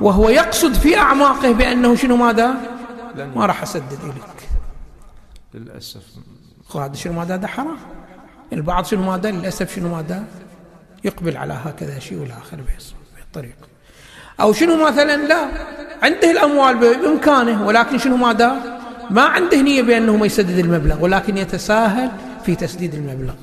[0.00, 2.54] وهو يقصد في أعماقه بأنه شنو ماذا؟
[3.36, 4.48] ما راح أسدد إليك.
[5.54, 6.02] للأسف.
[6.74, 7.78] هذا شنو ماذا؟ هذا حرام.
[8.52, 10.24] البعض شنو ماذا؟ للأسف شنو ماذا؟
[11.04, 13.68] يقبل على هكذا شيء والآخر بهالطريقه
[14.40, 15.48] أو شنو مثلا؟ لا
[16.02, 18.77] عنده الأموال بإمكانه ولكن شنو ماذا؟
[19.10, 22.10] ما عنده نية بأنه ما يسدد المبلغ ولكن يتساهل
[22.44, 23.34] في تسديد المبلغ.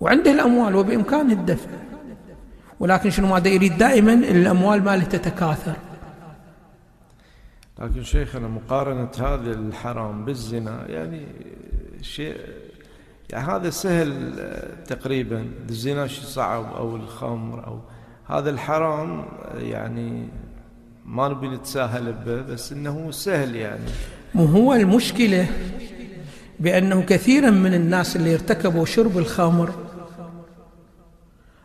[0.00, 1.70] وعنده الأموال وبامكانه الدفع.
[2.80, 5.76] ولكن شنو ماذا يريد؟ دائما الأموال ماله تتكاثر.
[7.78, 11.26] لكن شيخنا مقارنة هذا الحرام بالزنا يعني
[12.00, 12.36] شيء
[13.30, 14.32] يعني هذا سهل
[14.86, 15.50] تقريبا.
[15.68, 17.80] الزنا شيء صعب أو الخمر أو
[18.26, 20.28] هذا الحرام يعني
[21.06, 23.84] ما نبي نتساهل به بس إنه سهل يعني.
[24.36, 25.46] هو المشكلة؟
[26.60, 29.70] بأنه كثيرا من الناس اللي ارتكبوا شرب الخمر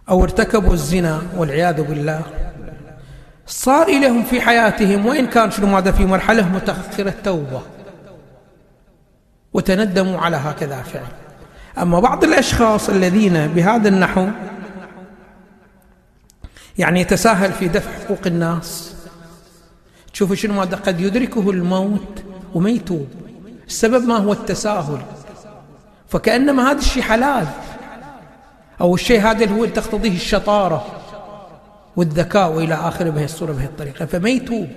[0.09, 2.21] أو ارتكبوا الزنا والعياذ بالله
[3.45, 7.61] صار لهم في حياتهم وإن كان شنو ماذا في مرحلة متأخرة توبة
[9.53, 11.07] وتندموا على هكذا فعل.
[11.77, 14.27] أما بعض الأشخاص الذين بهذا النحو
[16.77, 18.96] يعني يتساهل في دفع حقوق الناس
[20.17, 23.07] تشوفوا شنو ماذا قد يدركه الموت وما يتوب
[23.67, 25.01] السبب ما هو التساهل.
[26.09, 27.47] فكأنما هذا الشيء حلال.
[28.81, 30.85] أو الشيء هذا هو تقتضيه الشطارة
[31.95, 34.05] والذكاء وإلى آخره بهي الصورة بهي الطريقة.
[34.05, 34.67] فما يتوب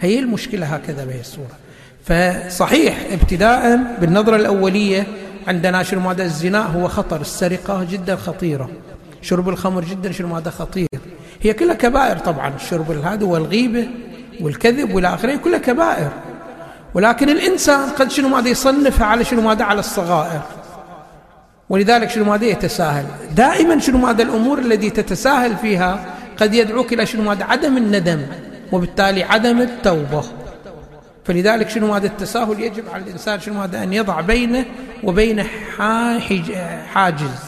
[0.00, 1.56] هي المشكلة هكذا بهي الصورة.
[2.04, 5.06] فصحيح ابتداء بالنظرة الأولية
[5.48, 7.20] عندنا شنو ماذا الزنا هو خطر.
[7.20, 8.70] السرقة جدا خطيرة.
[9.22, 10.88] شرب الخمر جدا شنو ماذا خطير.
[11.42, 12.54] هي كلها كبائر طبعا.
[12.56, 13.88] الشرب هذا والغيبة
[14.40, 16.10] والكذب والى اخره كلها كبائر.
[16.94, 20.42] ولكن الإنسان قد شنو ماذا يصنفها على شنو ماذا على الصغائر.
[21.68, 23.06] ولذلك شنو ماذا يتساهل.
[23.36, 26.04] دائما شنو ماذا الأمور التي تتساهل فيها
[26.36, 28.22] قد يدعوك إلى شنو هذا عدم الندم
[28.72, 30.24] وبالتالي عدم التوبة.
[31.24, 34.64] فلذلك شنو هذا التساهل يجب على الإنسان شنو هذا أن يضع بينه
[35.02, 35.44] وبين
[36.92, 37.40] حاجز.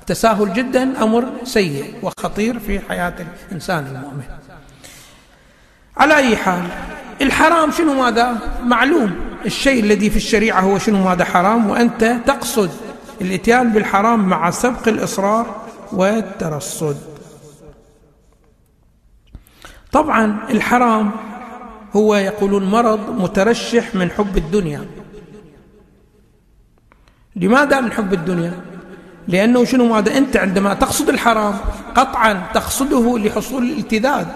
[0.00, 3.14] التساهل جدا أمر سيء وخطير في حياة
[3.48, 4.37] الإنسان المؤمن.
[5.98, 6.62] على أي حال
[7.22, 9.14] الحرام شنو ماذا؟ معلوم.
[9.46, 12.70] الشيء الذي في الشريعة هو شنو ماذا؟ حرام وأنت تقصد
[13.20, 16.96] الإتيان بالحرام مع سبق الإصرار والترصد.
[19.92, 21.10] طبعا الحرام
[21.96, 24.86] هو يقولون مرض مترشح من حب الدنيا.
[27.36, 28.52] لماذا من حب الدنيا؟
[29.28, 31.54] لأنه شنو ماذا؟ أنت عندما تقصد الحرام
[31.94, 34.26] قطعا تقصده لحصول الالتذاذ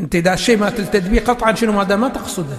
[0.00, 2.56] أنت إذا الشيء ما تلتذ به قطعا شنو؟ ماذا ما تقصده.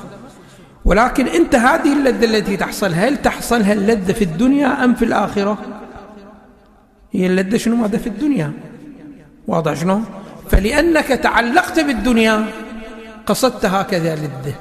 [0.85, 5.57] ولكن أنت هذه اللذة التي تحصل هل تحصلها اللذة في الدنيا أم في الآخرة؟
[7.11, 8.51] هي اللذة شنو؟ ماذا في الدنيا.
[9.47, 10.05] واضح شلون
[10.51, 12.45] فلأنك تعلقت بالدنيا
[13.25, 14.55] قصدت هكذا للذه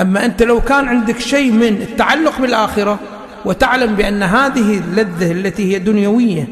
[0.00, 2.98] أما أنت لو كان عندك شيء من التعلق بالآخرة
[3.44, 6.48] وتعلم بأن هذه اللذة التي هي دنيوية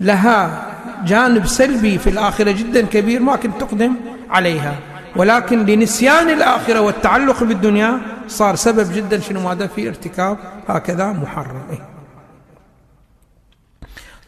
[0.00, 0.66] لها
[1.06, 3.94] جانب سلبي في الآخرة جدا كبير ما كنت تقدم.
[4.32, 4.76] عليها.
[5.16, 11.62] ولكن لنسيان الآخرة والتعلق بالدنيا صار سبب جدا شنو ماذا؟ في ارتكاب هكذا محرم.
[11.70, 11.88] إيه؟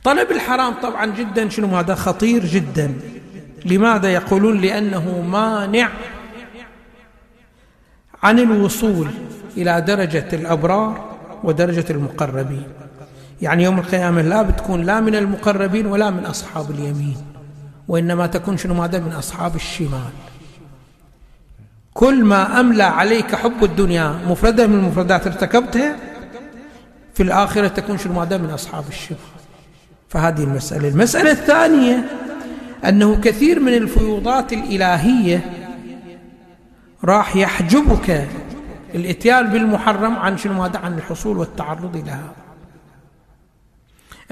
[0.04, 2.94] طلب الحرام طبعا جدا شنو هذا خطير جدا.
[3.64, 5.88] لماذا يقولون؟ لأنه مانع
[8.22, 9.08] عن الوصول
[9.56, 11.14] إلى درجة الأبرار
[11.44, 12.68] ودرجة المقربين.
[13.42, 17.33] يعني يوم القيامة لا بتكون لا من المقربين ولا من أصحاب اليمين.
[17.88, 20.12] وإنما تكون شنو ماذا؟ من أصحاب الشمال.
[21.94, 25.96] كل ما أملى عليك حب الدنيا مفردة من المفردات ارتكبتها
[27.14, 29.18] في الآخرة تكون شنو ماذا؟ من أصحاب الشمال.
[30.08, 30.88] فهذه المسألة.
[30.88, 32.04] المسألة الثانية
[32.84, 35.50] أنه كثير من الفيوضات الإلهية
[37.04, 38.28] راح يحجبك
[38.94, 42.43] الاتيان بالمحرم عن شنو ماذا؟ عن الحصول والتعرض لها.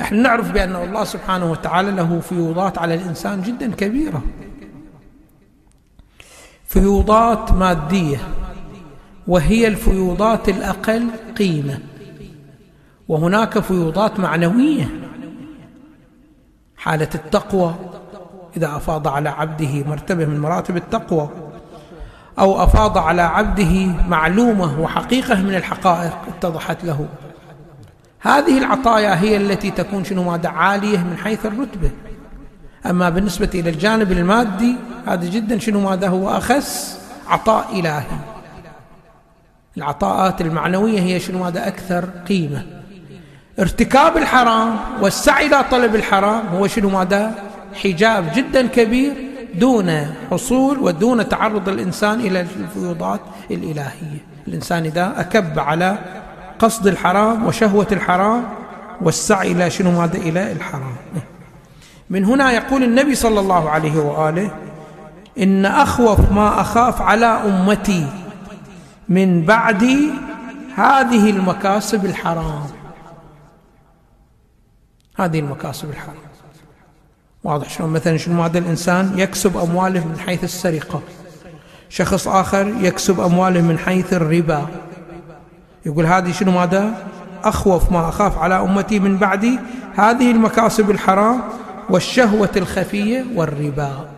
[0.02, 4.22] إحنا نعرف بأن الله سبحانه وتعالى له فيوضات على الإنسان جدا كبيرة.
[6.66, 8.18] فيوضات مادية
[9.26, 11.06] وهي الفيوضات الأقل
[11.38, 11.78] قيمة.
[13.08, 14.88] وهناك فيوضات معنوية.
[16.76, 17.74] حالة التقوى
[18.56, 21.28] إذا أفاض على عبده مرتبة من مراتب التقوى
[22.38, 27.08] أو أفاض على عبده معلومة وحقيقة من الحقائق اتضحت له.
[28.22, 31.90] هذه العطايا هي التي تكون شنو ماذا عالية من حيث الرتبة.
[32.86, 38.18] أما بالنسبة إلى الجانب المادي هذا جدا شنو ماذا هو أخس عطاء إلهي.
[39.76, 42.66] العطاءات المعنوية هي شنو ماذا أكثر قيمة.
[43.58, 47.34] ارتكاب الحرام والسعي إلى طلب الحرام هو شنو ماذا
[47.74, 49.12] حجاب جدا كبير
[49.54, 54.18] دون حصول ودون تعرض الإنسان إلى الفيوضات الإلهية.
[54.48, 55.98] الإنسان إذا أكب على
[56.62, 58.44] قصد الحرام وشهوة الحرام
[59.00, 60.96] والسعي إلى شنو ماذا؟ إلى الحرام.
[62.10, 64.50] من هنا يقول النبي صلى الله عليه وآله
[65.38, 68.06] إن أخوف ما أخاف على أمتي
[69.08, 69.84] من بعد
[70.76, 72.66] هذه المكاسب الحرام.
[75.16, 76.16] هذه المكاسب الحرام.
[77.44, 81.00] واضح شلون؟ مثلا شنو هذا الإنسان يكسب أمواله من حيث السرقة.
[81.88, 84.66] شخص آخر يكسب أمواله من حيث الربا.
[85.86, 87.08] يقول هذه شنو ماذا؟
[87.44, 89.58] أخوف ما أخاف على أمتي من بعدي.
[89.94, 91.42] هذه المكاسب الحرام
[91.90, 94.08] والشهوة الخفية والربا.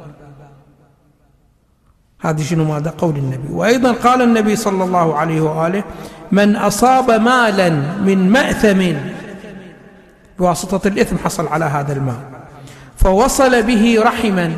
[2.20, 3.52] هذه شنو ماذا؟ قول النبي.
[3.52, 5.84] وأيضا قال النبي صلى الله عليه وآله
[6.32, 8.98] من أصاب مالا من مأثم
[10.38, 12.20] بواسطة الإثم حصل على هذا المال.
[12.96, 14.56] فوصل به رحما.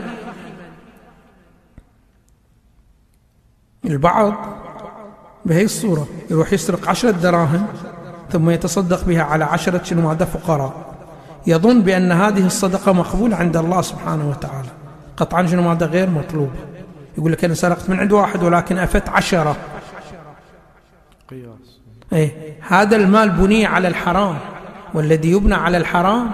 [3.84, 4.34] البعض
[5.46, 7.66] بهي الصورة يروح يسرق عشرة دراهم
[8.32, 10.94] ثم يتصدق بها على عشرة شنو هذا فقراء.
[11.46, 14.68] يظن بأن هذه الصدقة مقبولة عند الله سبحانه وتعالى.
[15.16, 16.50] قطعا شنو هذا غير مطلوب.
[17.18, 19.56] يقول لك أنا سرقت من عند واحد ولكن أفت عشرة.
[21.30, 21.80] قياس.
[22.12, 24.38] إيه هذا المال بني على الحرام
[24.94, 26.30] والذي يبنى على الحرام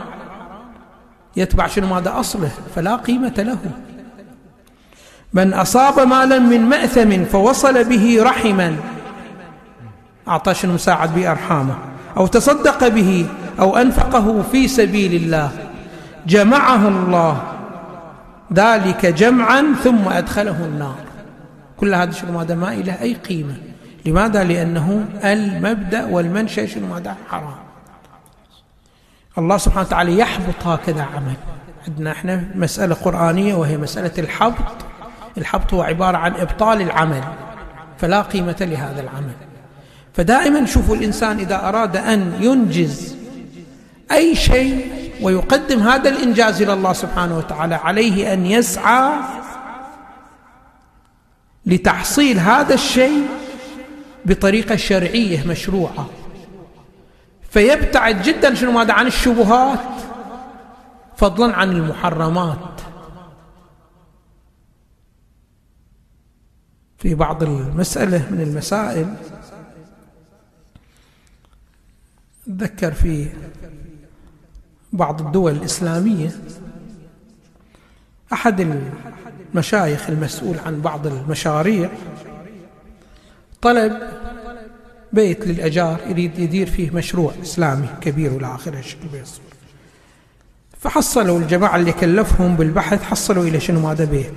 [1.36, 3.58] يتبع شنو ماذا أصله فلا قيمة له.
[5.32, 8.76] من أصاب مالا من مأثم فوصل به رحما
[10.28, 11.78] أعطى شنو مساعد به أرحامه
[12.16, 13.26] أو تصدق به
[13.60, 15.50] أو أنفقه في سبيل الله.
[16.26, 17.42] جمعه الله
[18.52, 20.96] ذلك جمعا ثم أدخله النار.
[21.76, 23.56] كل هذا شنو ماذا؟ ما إله أي قيمة.
[24.06, 27.54] لماذا؟ لأنه المبدأ والمنشأ شنو ماذا؟ حرام.
[29.38, 31.36] الله سبحانه وتعالى يحبط هكذا عمل.
[31.88, 34.74] عندنا إحنا مسألة قرآنية وهي مسألة الحبط.
[35.38, 37.22] الحبط هو عبارة عن إبطال العمل
[37.98, 39.51] فلا قيمة لهذا العمل.
[40.14, 43.16] فدائما شوفوا الإنسان إذا أراد أن ينجز
[44.12, 49.12] أي شيء ويقدم هذا الإنجاز إلى الله سبحانه وتعالى عليه أن يسعى
[51.66, 53.26] لتحصيل هذا الشيء
[54.24, 56.06] بطريقة شرعية مشروعة.
[57.50, 59.78] فيبتعد جدا شنو ماذا؟ عن الشبهات
[61.16, 62.58] فضلا عن المحرمات.
[66.98, 69.14] في بعض المسألة من المسائل
[72.50, 73.26] ذكر في
[74.92, 76.30] بعض الدول الإسلامية
[78.32, 78.80] أحد
[79.54, 81.90] المشايخ المسؤول عن بعض المشاريع
[83.62, 83.98] طلب
[85.12, 89.44] بيت للأجار يريد يدير فيه مشروع إسلامي كبير والى آخره الشكل بيصير.
[90.80, 94.32] فحصلوا الجماعة اللي كلفهم بالبحث حصلوا إلى شنو هذا بيت.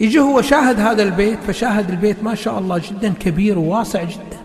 [0.00, 4.42] يجي هو شاهد هذا البيت فشاهد البيت ما شاء الله جدا كبير وواسع جدا.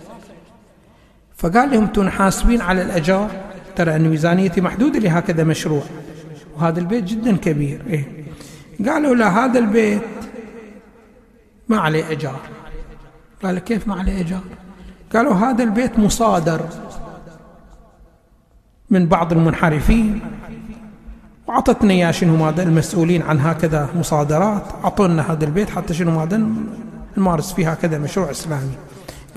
[1.38, 3.29] فقال لهم أنتم حاسبين على الأجار.
[3.75, 5.83] ترى أن ميزانيتي محدودة لهكذا مشروع.
[6.55, 8.25] وهذا البيت جدا كبير إيه؟
[8.85, 10.01] قالوا لا هذا البيت
[11.69, 12.39] ما عليه أجار
[13.43, 14.41] قال كيف ما عليه أجار
[15.13, 16.61] قالوا هذا البيت مصادر
[18.89, 20.21] من بعض المنحرفين.
[21.47, 24.63] وعطتنا يا شنو ماذا المسؤولين عن هكذا مصادرات.
[24.83, 26.41] أعطونا هذا البيت حتى شنو ماذا
[27.17, 28.77] نمارس فيه هكذا مشروع إسلامي.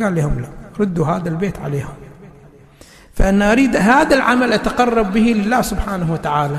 [0.03, 0.60] قال لهم لا.
[0.81, 1.95] ردوا هذا البيت عليهم
[3.15, 6.59] فأنا أريد هذا العمل أتقرب به لله سبحانه وتعالى.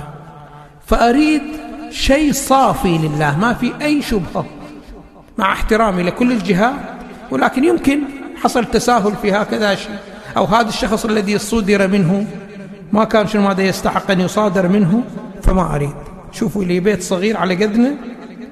[0.85, 1.41] فأريد
[1.89, 4.45] شيء صافي لله ما في أي شبهة.
[5.37, 6.73] مع احترامي لكل الجهات
[7.31, 7.99] ولكن يمكن
[8.43, 9.95] حصل تساهل في هكذا شيء.
[10.37, 12.27] أو هذا الشخص الذي صدر منه
[12.91, 15.03] ما كان شنو هذا يستحق أن يصادر منه
[15.43, 15.95] فما أريد.
[16.31, 17.91] شوفوا لي بيت صغير على قدنا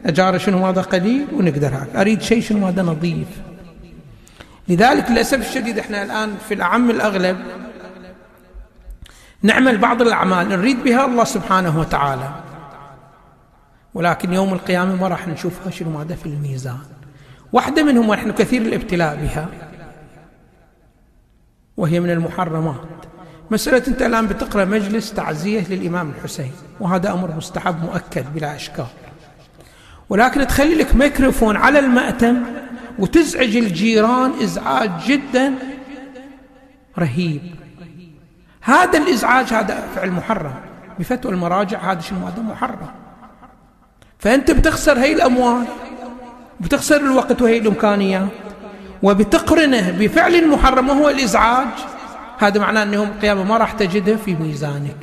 [0.05, 3.27] أجاره شنو هذا قليل ونقدر هيك أريد شيء شنو هذا نظيف.
[4.69, 7.37] لذلك للأسف الشديد إحنا الآن في الأعم الأغلب
[9.41, 12.29] نعمل بعض الأعمال نريد بها الله سبحانه وتعالى.
[13.93, 16.79] ولكن يوم القيامة ما راح نشوفها شنو ماذا في الميزان.
[17.53, 19.47] واحدة منهم ونحن كثير الابتلاء بها.
[21.77, 23.05] وهي من المحرمات.
[23.51, 26.51] مسألة أنت الآن بتقرأ مجلس تعزية للإمام الحسين.
[26.79, 28.87] وهذا أمر مستحب مؤكد بلا إشكال.
[30.09, 32.43] ولكن تخلي لك ميكروفون على المأتم
[32.99, 35.53] وتزعج الجيران إزعاج جدا
[36.99, 37.41] رهيب.
[38.61, 40.53] هذا الإزعاج هذا فعل محرم.
[40.99, 42.87] بفتوى المراجع هذا شنو؟ هذا محرم.
[44.19, 45.65] فأنت بتخسر هي الأموال
[46.59, 48.27] بتخسر الوقت وهي الإمكانيات
[49.03, 51.67] وبتقرنه بفعل محرم وهو الإزعاج
[52.39, 54.95] هذا معناه أن يوم القيامة ما راح تجده في ميزانك.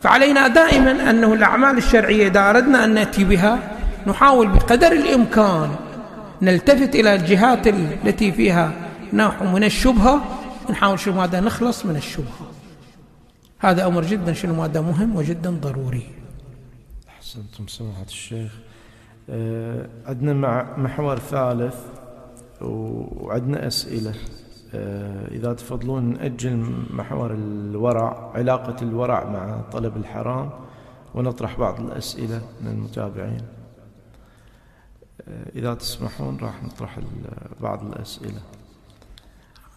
[0.00, 3.58] فعلينا دائما أنه الأعمال الشرعية إذا أردنا أن نأتي بها
[4.06, 5.70] نحاول بقدر الإمكان
[6.42, 8.72] نلتفت إلى الجهات التي فيها
[9.12, 10.24] نوع من الشبهة.
[10.70, 12.46] نحاول شنو ماذا نخلص من الشبهة.
[13.58, 16.06] هذا أمر جدا شنو ماذا مهم؟ وجدا ضروري.
[17.08, 18.52] أحسنتم سماحة الشيخ.
[19.30, 21.76] أه عندنا مع محور ثالث
[22.60, 24.14] وعندنا أسئلة.
[24.74, 30.50] أه إذا تفضلون نأجل محور الورع علاقة الورع مع طلب الحرام
[31.14, 33.42] ونطرح بعض الأسئلة من المتابعين.
[35.28, 36.98] إذا تسمحون راح نطرح
[37.60, 38.40] بعض الأسئلة.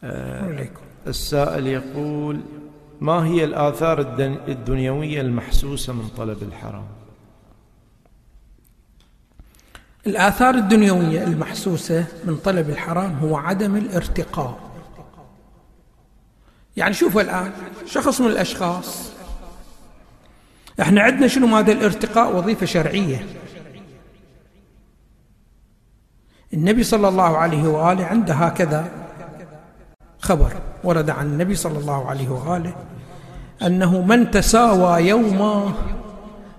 [0.04, 0.70] أه
[1.08, 2.42] السائل يقول
[3.02, 4.00] ما هي الآثار
[4.48, 6.88] الدنيوية المحسوسة من طلب الحرام؟
[10.08, 14.60] الآثار الدنيوية المحسوسة من طلب الحرام هو عدم الارتقاء.
[16.78, 17.52] يعني شوفوا الآن
[17.86, 19.12] شخص من الأشخاص
[20.82, 23.28] إحنا عندنا شنو ماذا الارتقاء؟ وظيفة شرعية.
[26.58, 28.92] النبي صلى الله عليه وآله عنده هكذا
[30.20, 30.52] خبر
[30.84, 32.76] ورد عن النبي صلى الله عليه وآله
[33.62, 35.74] أنه من تساوى يوما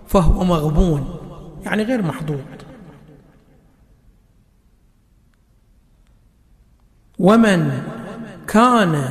[0.07, 1.19] فهو مغبون
[1.63, 2.41] يعني غير محظوظ
[7.19, 7.83] ومن
[8.49, 9.09] كان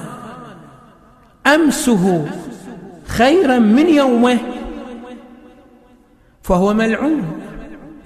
[1.47, 2.25] أمسه
[3.07, 4.39] خيرا من يومه
[6.43, 7.41] فهو ملعون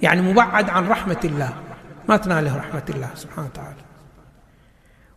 [0.02, 1.61] يعني مبعد عن رحمة الله.
[2.08, 3.82] ما تناله رحمة الله سبحانه وتعالى.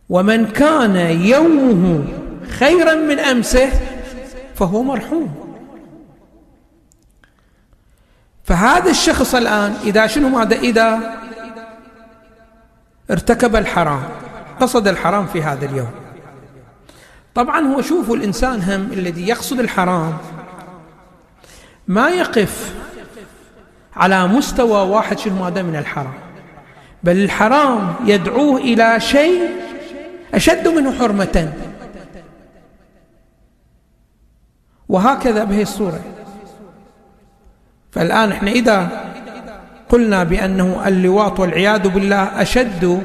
[0.08, 2.04] ومن كان يومه
[2.48, 3.70] خيرا من أمسه
[4.54, 5.46] فهو مرحوم.
[8.44, 11.16] فهذا الشخص الآن إذا شنو ماذا؟ إذا
[13.10, 14.02] ارتكب الحرام
[14.60, 15.90] قصد الحرام في هذا اليوم.
[17.34, 20.18] طبعا هو شوفوا الإنسان هم الذي يقصد الحرام
[21.88, 22.74] ما يقف
[23.96, 26.25] على مستوى واحد شنو ماذا؟ من الحرام.
[27.02, 29.50] بل الحرام يدعوه إلى شيء
[30.34, 31.52] أشد منه حرمة
[34.88, 36.00] وهكذا بهي الصورة
[37.92, 39.06] فالآن إحنا إذا
[39.88, 43.02] قلنا بأنه اللواط والعياذ بالله أشد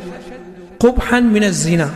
[0.79, 1.89] قبحا من الزنا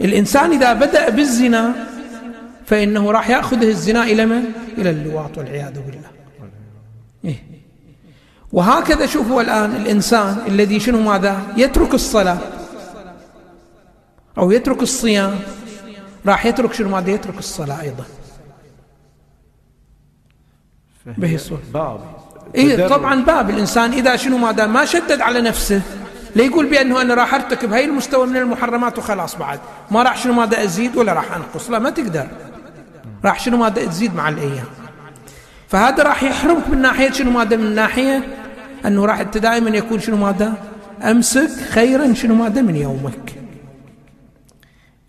[0.00, 1.74] الإنسان إذا بدأ بالزنا
[2.66, 4.44] فإنه راح يأخذه الزنا إلى من؟
[4.78, 6.10] إلى اللواط والعياذ بالله
[7.24, 7.49] إيه؟
[8.52, 12.38] وهكذا شوفوا الآن الإنسان الذي شنو ماذا؟ يترك الصلاة.
[14.38, 15.38] أو يترك الصيام.
[16.26, 18.04] راح يترك شنو ماذا؟ يترك الصلاة أيضا.
[21.06, 22.00] به الصورة باب.
[22.54, 23.50] إيه طبعا باب.
[23.50, 25.82] الإنسان إذا شنو ما دام ما شدد على نفسه.
[26.36, 29.60] لا يقول بأنه أنا راح أرتكب هاي المستوى من المحرمات وخلاص بعد.
[29.90, 31.70] ما راح شنو ماذا أزيد ولا راح أنقص.
[31.70, 32.28] لا ما تقدر.
[33.24, 34.66] راح شنو ماذا؟ تزيد مع الأيام.
[35.68, 38.39] فهذا راح يحرمك من ناحية شنو ماذا؟ من ناحية
[38.86, 40.54] أنه راح أنت دائما يكون شنو ماذا
[41.02, 43.32] أمسك خيرا شنو ماذا من يومك.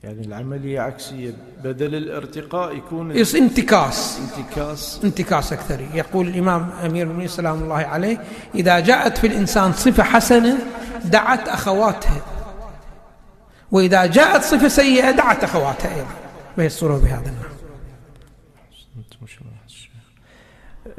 [0.03, 1.33] يعني العملية عكسية.
[1.63, 4.19] بدل الارتقاء يكون انتكاس.
[4.37, 4.99] انتكاس.
[5.03, 5.79] انتكاس أكثر.
[5.93, 8.21] يقول الإمام أمير المؤمنين سلام الله عليه
[8.55, 10.57] إذا جاءت في الإنسان صفة حسنة
[11.05, 12.21] دعت أخواتها.
[13.71, 16.65] وإذا جاءت صفة سيئة دعت أخواتها أيضا.
[16.65, 17.50] الصورة بهذا النحو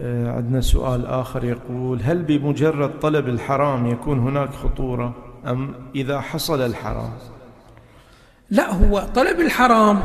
[0.01, 5.15] عندنا سؤال آخر يقول هل بمجرد طلب الحرام يكون هناك خطورة؟
[5.47, 7.11] أم إذا حصل الحرام؟
[8.51, 10.01] لا هو طلب الحرام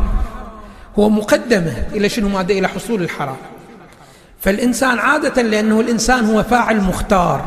[0.99, 3.37] هو مقدمة إلى شنو مادة؟ إلى حصول الحرام.
[4.39, 7.45] فالإنسان عادة لأنه الإنسان هو فاعل مختار.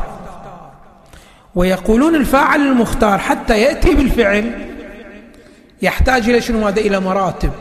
[1.55, 4.67] ويقولون الفاعل المختار حتى يأتي بالفعل
[5.81, 7.51] يحتاج إلى شنو ماذا إلى مراتب.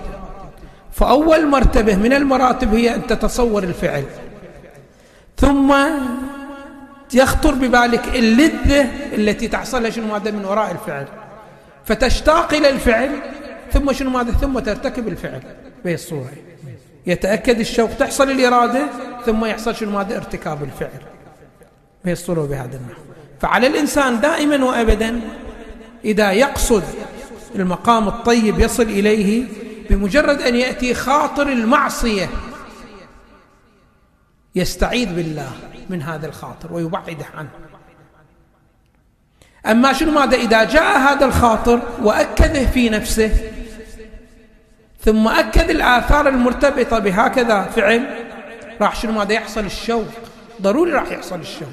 [0.92, 4.04] فأول مرتبة من المراتب هي أن تتصور الفعل.
[5.40, 5.74] ثم
[7.14, 11.06] يخطر ببالك اللذة التي تحصل شنو ماذا من وراء الفعل.
[11.84, 13.10] فتشتاق إلى الفعل
[13.72, 15.40] ثم شنو ماذا ثم ترتكب الفعل
[15.84, 16.30] بهي الصورة
[17.06, 18.86] يتأكد الشوق تحصل الإرادة
[19.26, 21.02] ثم يحصل شنو ماذا ارتكاب الفعل
[22.04, 23.00] بهي الصورة بهذا النحو.
[23.40, 25.20] فعلى الإنسان دائما وأبدا
[26.04, 26.82] إذا يقصد
[27.54, 29.44] المقام الطيب يصل إليه
[29.90, 32.28] بمجرد أن يأتي خاطر المعصية
[34.54, 35.50] يستعيذ بالله
[35.90, 37.50] من هذا الخاطر ويبعده عنه.
[39.66, 43.52] أما شنو ماذا إذا جاء هذا الخاطر وأكده في نفسه
[45.00, 48.26] ثم أكد الآثار المرتبطة بهكذا فعل
[48.80, 50.06] راح شنو ماذا يحصل؟ الشوق.
[50.62, 51.68] ضروري راح يحصل الشوق.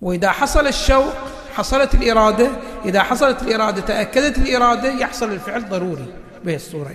[0.00, 1.12] وإذا حصل الشوق
[1.54, 2.50] حصلت الإرادة
[2.84, 6.06] إذا حصلت الإرادة تأكدت الإرادة يحصل الفعل ضروري
[6.44, 6.94] بهي الصورة.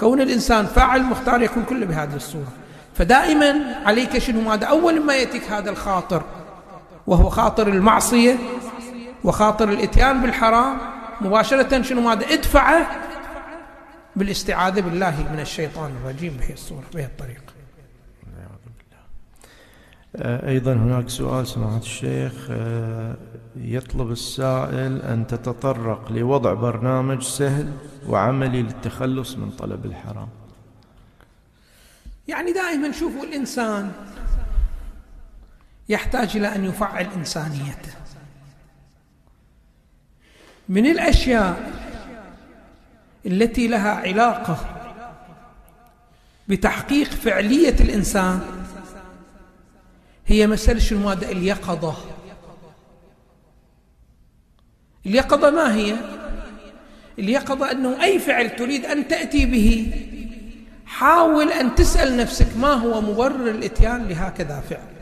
[0.00, 2.52] كون الإنسان فاعل مختار يكون كله بهذه الصورة.
[2.98, 6.22] فدائما عليك شنو؟ ماذا أول ما يأتيك هذا الخاطر
[7.06, 8.36] وهو خاطر المعصية
[9.24, 10.78] وخاطر الإتيان بالحرام
[11.20, 12.86] مباشرة شنو؟ ماذا ادفعه
[14.16, 17.56] بالاستعاذة بالله من الشيطان الرجيم بهي الصورة بهي الطريقة.
[20.16, 23.16] آه، أيضا هناك سؤال سماحة الشيخ آه،
[23.56, 27.72] يطلب السائل أن تتطرق لوضع برنامج سهل
[28.08, 30.28] وعملي للتخلص من طلب الحرام.
[32.28, 33.92] يعني دائما شوفوا الإنسان
[35.88, 37.92] يحتاج إلى أن يفعل إنسانيته
[40.68, 41.72] من الأشياء
[43.26, 44.76] التي لها علاقة
[46.48, 48.40] بتحقيق فعلية الإنسان
[50.26, 51.96] هي مسألة شنو؟ مادة اليقظة.
[55.06, 55.96] اليقظة ما هي؟
[57.18, 59.92] اليقظة أنه أي فعل تريد أن تأتي به
[60.86, 64.96] حاول أن تسأل نفسك ما هو مبرر الإتيان لهكذا فعل.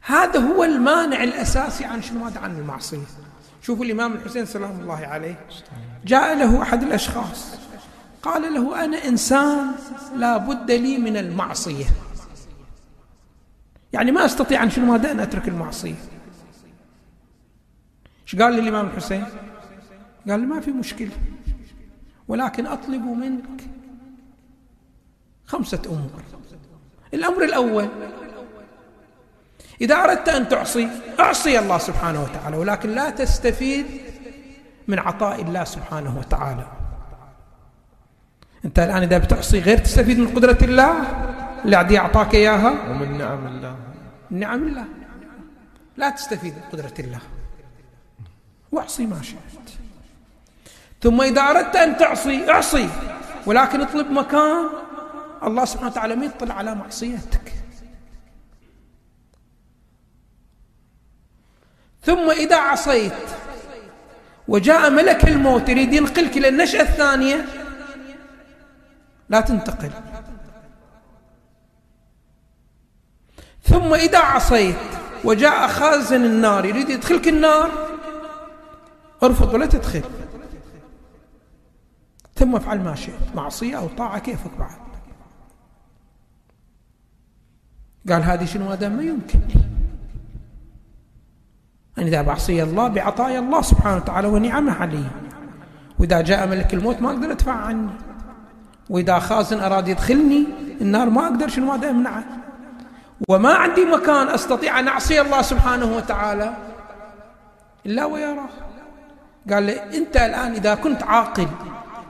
[0.00, 3.06] هذا هو المانع الأساسي عن شنو؟ هذا عن المعصية.
[3.62, 5.46] شوفوا الإمام الحسين سلام الله عليه.
[6.04, 7.58] جاء له أحد الأشخاص.
[8.22, 9.72] قال له أنا إنسان
[10.16, 11.86] لا بد لي من المعصية.
[13.92, 15.94] يعني ما أستطيع عن شنو؟ ماذا أن أترك المعصية؟
[18.22, 19.26] إيش قال لي الإمام الحسين؟
[20.28, 21.12] قال لي ما في مشكلة.
[22.28, 23.60] ولكن أطلب منك
[25.46, 26.22] خمسة أمور.
[27.14, 27.88] الأمر الأول
[29.80, 30.88] إذا أردت أن تعصي
[31.20, 33.86] أعصي الله سبحانه وتعالى ولكن لا تستفيد
[34.88, 36.66] من عطاء الله سبحانه وتعالى.
[38.64, 40.92] أنت الآن إذا بتعصي غير تستفيد من قدرة الله؟
[41.64, 43.76] اللي عدي أعطاك إياها؟ ومن نعم الله.
[44.30, 44.84] نعم الله.
[45.96, 47.20] لا تستفيد من قدرة الله.
[48.72, 49.78] واعصي ما شئت.
[51.04, 52.88] ثم إذا أردت أن تعصي اعصي.
[53.46, 54.68] ولكن اطلب مكان.
[55.42, 57.52] الله سبحانه وتعالى ما يطلع على معصيتك.
[62.02, 63.12] ثم إذا عصيت
[64.48, 67.46] وجاء ملك الموت يريد ينقلك إلى النشأة الثانية
[69.28, 69.90] لا تنتقل.
[73.62, 74.76] ثم إذا عصيت
[75.24, 77.70] وجاء خازن النار يريد يدخلك النار
[79.22, 80.02] ارفض ولا تدخل.
[82.36, 84.84] ثم افعل ما شئت معصية أو طاعة كيفك بعد؟
[88.08, 89.40] قال هذه شنو هذا؟ ما يمكن.
[91.98, 95.04] أن إذا بعصي الله بعطايا الله سبحانه وتعالى ونعمة علي
[95.98, 97.90] وإذا جاء ملك الموت ما أقدر أدفع عني.
[98.90, 100.46] وإذا خازن أراد يدخلني
[100.80, 102.24] النار ما أقدر شنو ماذا أمنعه
[103.28, 106.56] وما عندي مكان أستطيع أن أعصي الله سبحانه وتعالى
[107.86, 108.48] إلا ويراه.
[109.50, 111.48] قال لي أنت الآن إذا كنت عاقل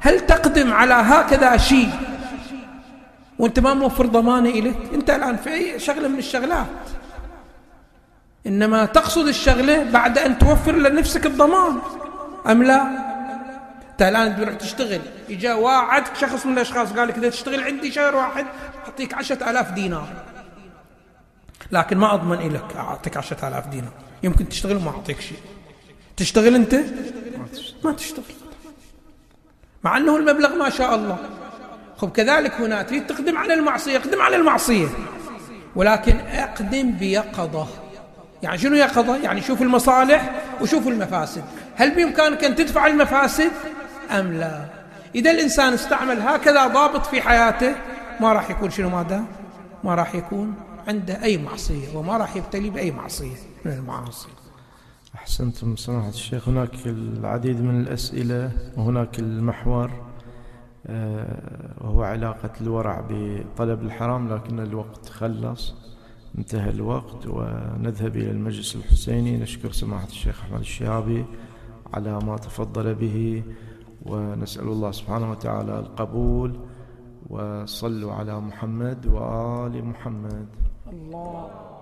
[0.04, 1.90] هل تقدم على هكذا شيء؟
[3.38, 4.76] وانت ما موفر ضمانه إليك.
[4.94, 6.66] انت الآن في أي شغلة من الشغلات؟
[8.46, 11.78] إنما تقصد الشغلة بعد أن توفر لنفسك الضمان
[12.50, 12.82] أم لا؟
[13.92, 15.00] أنت الآن تروح تشتغل
[15.30, 18.46] إجا واعدك شخص من الأشخاص قال لك إذا تشتغل عندي شهر واحد
[18.86, 20.08] أعطيك عشرة آلاف دينار.
[21.72, 23.92] لكن ما أضمن لك أعطيك عشرة آلاف دينار.
[24.22, 25.38] يمكن تشتغل وما أعطيك شيء.
[26.16, 26.74] تشتغل أنت؟
[27.84, 28.24] ما تشتغل.
[29.84, 31.16] مع أنه المبلغ ما شاء الله.
[31.96, 34.86] خب كذلك هنا تريد تقدم على المعصية اقدم على المعصية.
[35.76, 37.66] ولكن اقدم بيقظة.
[38.42, 41.44] يعني شنو يقظة؟ يعني شوف المصالح وشوف المفاسد.
[41.76, 43.50] هل بإمكانك أن تدفع المفاسد؟
[44.10, 44.64] أم لا؟
[45.14, 47.74] إذا الإنسان استعمل هكذا ضابط في حياته
[48.20, 49.24] ما راح يكون شنو ماذا؟
[49.84, 50.54] ما راح يكون
[50.88, 54.28] عنده أي معصية وما راح يبتلي بأي معصية من المعاصي.
[55.14, 56.48] أحسنتم سماحة الشيخ.
[56.48, 59.90] هناك العديد من الأسئلة وهناك المحور
[60.86, 65.74] آه، وهو علاقة الورع بطلب الحرام لكن الوقت خلص
[66.38, 69.36] انتهى الوقت ونذهب إلى المجلس الحسيني.
[69.36, 71.24] نشكر سماحة الشيخ أحمد الشهابي
[71.94, 73.42] على ما تفضل به
[74.06, 76.60] ونسأل الله سبحانه وتعالى القبول
[77.30, 80.46] وصلوا على محمد وآل محمد.
[80.92, 81.73] الله.